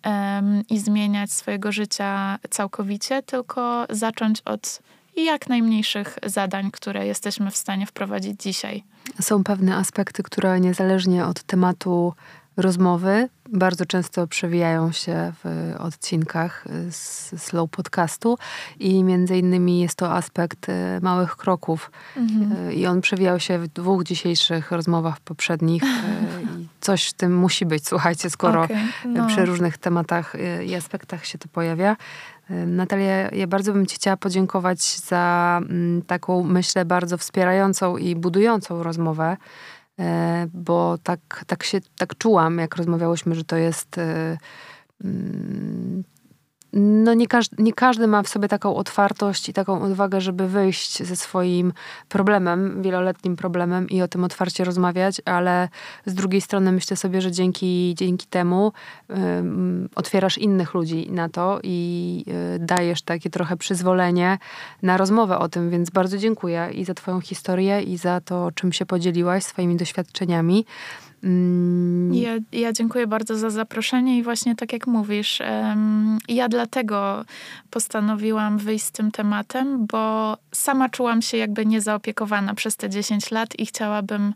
um, 0.05 0.63
i 0.71 0.79
zmieniać 0.79 1.33
swojego 1.33 1.73
życia 1.73 2.39
całkowicie, 2.51 3.23
tylko 3.23 3.87
zacząć 3.91 4.41
od 4.45 4.81
jak 5.25 5.49
najmniejszych 5.49 6.19
zadań, 6.27 6.71
które 6.71 7.07
jesteśmy 7.07 7.51
w 7.51 7.57
stanie 7.57 7.87
wprowadzić 7.87 8.43
dzisiaj. 8.43 8.85
Są 9.21 9.45
pewne 9.45 9.77
aspekty, 9.77 10.23
które 10.23 10.61
niezależnie 10.61 11.27
od 11.27 11.43
tematu 11.43 12.15
rozmowy 12.57 13.29
bardzo 13.53 13.87
często 13.87 14.27
przewijają 14.27 14.93
się 14.93 15.33
w 15.45 15.75
odcinkach 15.79 16.65
z 16.91 17.29
Slow 17.43 17.71
Podcastu 17.71 18.39
i 18.79 19.05
między 19.05 19.39
innymi 19.39 19.81
jest 19.81 19.95
to 19.95 20.13
aspekt 20.13 20.69
e, 20.69 21.01
małych 21.03 21.37
kroków. 21.37 21.91
Mhm. 22.17 22.69
E, 22.69 22.73
I 22.73 22.87
on 22.87 23.01
przewijał 23.01 23.41
się 23.41 23.59
w 23.59 23.69
dwóch 23.69 24.05
dzisiejszych 24.05 24.71
rozmowach 24.73 25.21
poprzednich. 25.21 25.83
E, 25.83 25.87
I 26.43 26.69
coś 26.81 27.09
w 27.09 27.13
tym 27.13 27.37
musi 27.37 27.67
być, 27.67 27.89
słuchajcie, 27.89 28.31
skoro 28.31 28.63
okay. 28.63 28.85
no. 29.05 29.27
przy 29.27 29.45
różnych 29.45 29.79
tematach 29.79 30.33
i 30.67 30.75
aspektach 30.75 31.27
się 31.27 31.39
to 31.39 31.49
pojawia. 31.49 31.97
Natalia, 32.67 33.29
ja 33.31 33.47
bardzo 33.47 33.73
bym 33.73 33.87
Ci 33.87 33.97
chciała 33.97 34.17
podziękować 34.17 34.99
za 34.99 35.61
mm, 35.63 36.03
taką, 36.03 36.43
myślę, 36.43 36.85
bardzo 36.85 37.19
wspierającą 37.19 37.97
i 37.97 38.17
budującą 38.17 38.83
rozmowę. 38.83 39.37
E, 39.99 40.47
bo 40.55 40.99
tak, 41.03 41.45
tak 41.47 41.63
się 41.63 41.81
tak 41.99 42.19
czułam, 42.19 42.59
jak 42.59 42.77
rozmawiałyśmy, 42.77 43.35
że 43.35 43.45
to 43.45 43.57
jest 43.57 43.99
e, 43.99 44.39
mm, 45.05 46.05
no 46.73 47.15
nie 47.15 47.27
każdy, 47.27 47.63
nie 47.63 47.73
każdy 47.73 48.07
ma 48.07 48.23
w 48.23 48.29
sobie 48.29 48.49
taką 48.49 48.77
otwartość 48.77 49.49
i 49.49 49.53
taką 49.53 49.83
odwagę, 49.83 50.21
żeby 50.21 50.49
wyjść 50.49 51.03
ze 51.03 51.17
swoim 51.17 51.73
problemem, 52.09 52.83
wieloletnim 52.83 53.37
problemem 53.37 53.89
i 53.89 54.03
o 54.03 54.09
tym 54.09 54.25
otwarcie 54.25 54.65
rozmawiać, 54.65 55.21
ale 55.25 55.69
z 56.07 56.15
drugiej 56.15 56.41
strony 56.41 56.73
myślę 56.73 56.97
sobie, 56.97 57.21
że 57.21 57.33
dzięki, 57.33 57.95
dzięki 57.99 58.27
temu 58.27 58.73
otwierasz 59.95 60.39
innych 60.39 60.75
ludzi 60.75 61.09
na 61.11 61.29
to 61.29 61.61
i 61.63 62.25
y, 62.57 62.59
dajesz 62.59 63.03
takie 63.03 63.31
trochę 63.31 63.57
przyzwolenie 63.57 64.39
na 64.83 64.97
rozmowę 64.97 65.39
o 65.39 65.49
tym, 65.49 65.71
więc 65.71 65.91
bardzo 65.91 66.19
dziękuję 66.19 66.71
i 66.75 66.85
za 66.85 66.95
twoją 66.95 67.21
historię 67.21 67.83
i 67.83 67.97
za 67.97 68.21
to, 68.21 68.53
czym 68.55 68.73
się 68.73 68.87
podzieliłaś, 68.87 69.45
swoimi 69.45 69.77
doświadczeniami. 69.77 70.67
Mm. 71.25 72.15
Ja, 72.15 72.31
ja 72.53 72.73
dziękuję 72.73 73.07
bardzo 73.07 73.39
za 73.39 73.51
zaproszenie 73.51 74.19
i 74.19 74.23
właśnie 74.23 74.57
tak 74.57 74.73
jak 74.73 74.87
mówisz, 74.87 75.43
ja 76.29 76.49
dlatego 76.49 77.25
postanowiłam 77.71 78.59
wyjść 78.59 78.85
z 78.85 78.93
tym 78.93 79.11
tematem, 79.11 79.87
bo 79.87 80.37
sama 80.53 80.89
czułam 80.89 81.23
się 81.23 81.37
jakby 81.37 81.67
niezaopiekowana 81.67 82.55
przez 82.55 82.77
te 82.77 82.91
10 82.91 83.31
lat 83.31 83.59
i 83.59 83.67
chciałabym 83.67 84.35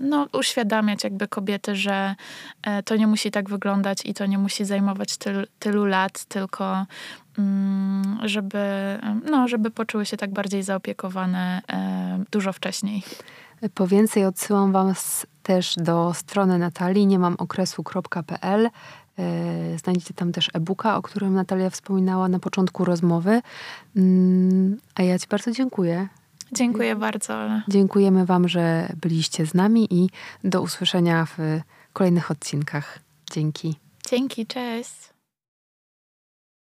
no, 0.00 0.26
uświadamiać 0.32 1.04
jakby 1.04 1.28
kobiety, 1.28 1.76
że 1.76 2.14
e, 2.62 2.82
to 2.82 2.96
nie 2.96 3.06
musi 3.06 3.30
tak 3.30 3.48
wyglądać 3.48 3.98
i 4.04 4.14
to 4.14 4.26
nie 4.26 4.38
musi 4.38 4.64
zajmować 4.64 5.16
tyl, 5.16 5.46
tylu 5.58 5.84
lat, 5.84 6.24
tylko 6.24 6.86
um, 7.38 8.18
żeby, 8.24 8.58
no, 9.30 9.48
żeby 9.48 9.70
poczuły 9.70 10.06
się 10.06 10.16
tak 10.16 10.32
bardziej 10.32 10.62
zaopiekowane 10.62 11.62
dużo 12.30 12.52
wcześniej. 12.52 13.02
Po 13.74 13.86
więcej 13.86 14.24
odsyłam 14.24 14.72
Was 14.72 15.26
też 15.42 15.74
do 15.76 16.14
strony 16.14 16.58
Natalii, 16.58 17.06
nie 17.06 17.18
mam 17.18 17.34
okresu.pl. 17.38 18.70
E, 19.18 19.78
znajdziecie 19.78 20.14
tam 20.14 20.32
też 20.32 20.50
e-booka, 20.54 20.96
o 20.96 21.02
którym 21.02 21.34
Natalia 21.34 21.70
wspominała 21.70 22.28
na 22.28 22.38
początku 22.38 22.84
rozmowy. 22.84 23.42
Mm, 23.96 24.76
a 24.94 25.02
ja 25.02 25.18
Ci 25.18 25.26
bardzo 25.28 25.50
dziękuję. 25.50 26.08
Dziękuję 26.52 26.96
bardzo. 26.96 27.34
Dziękujemy 27.68 28.26
Wam, 28.26 28.48
że 28.48 28.92
byliście 29.00 29.46
z 29.46 29.54
nami 29.54 29.88
i 29.90 30.10
do 30.44 30.62
usłyszenia 30.62 31.26
w 31.26 31.38
kolejnych 31.92 32.30
odcinkach. 32.30 32.98
Dzięki. 33.32 33.76
Dzięki, 34.10 34.46
cześć. 34.46 35.11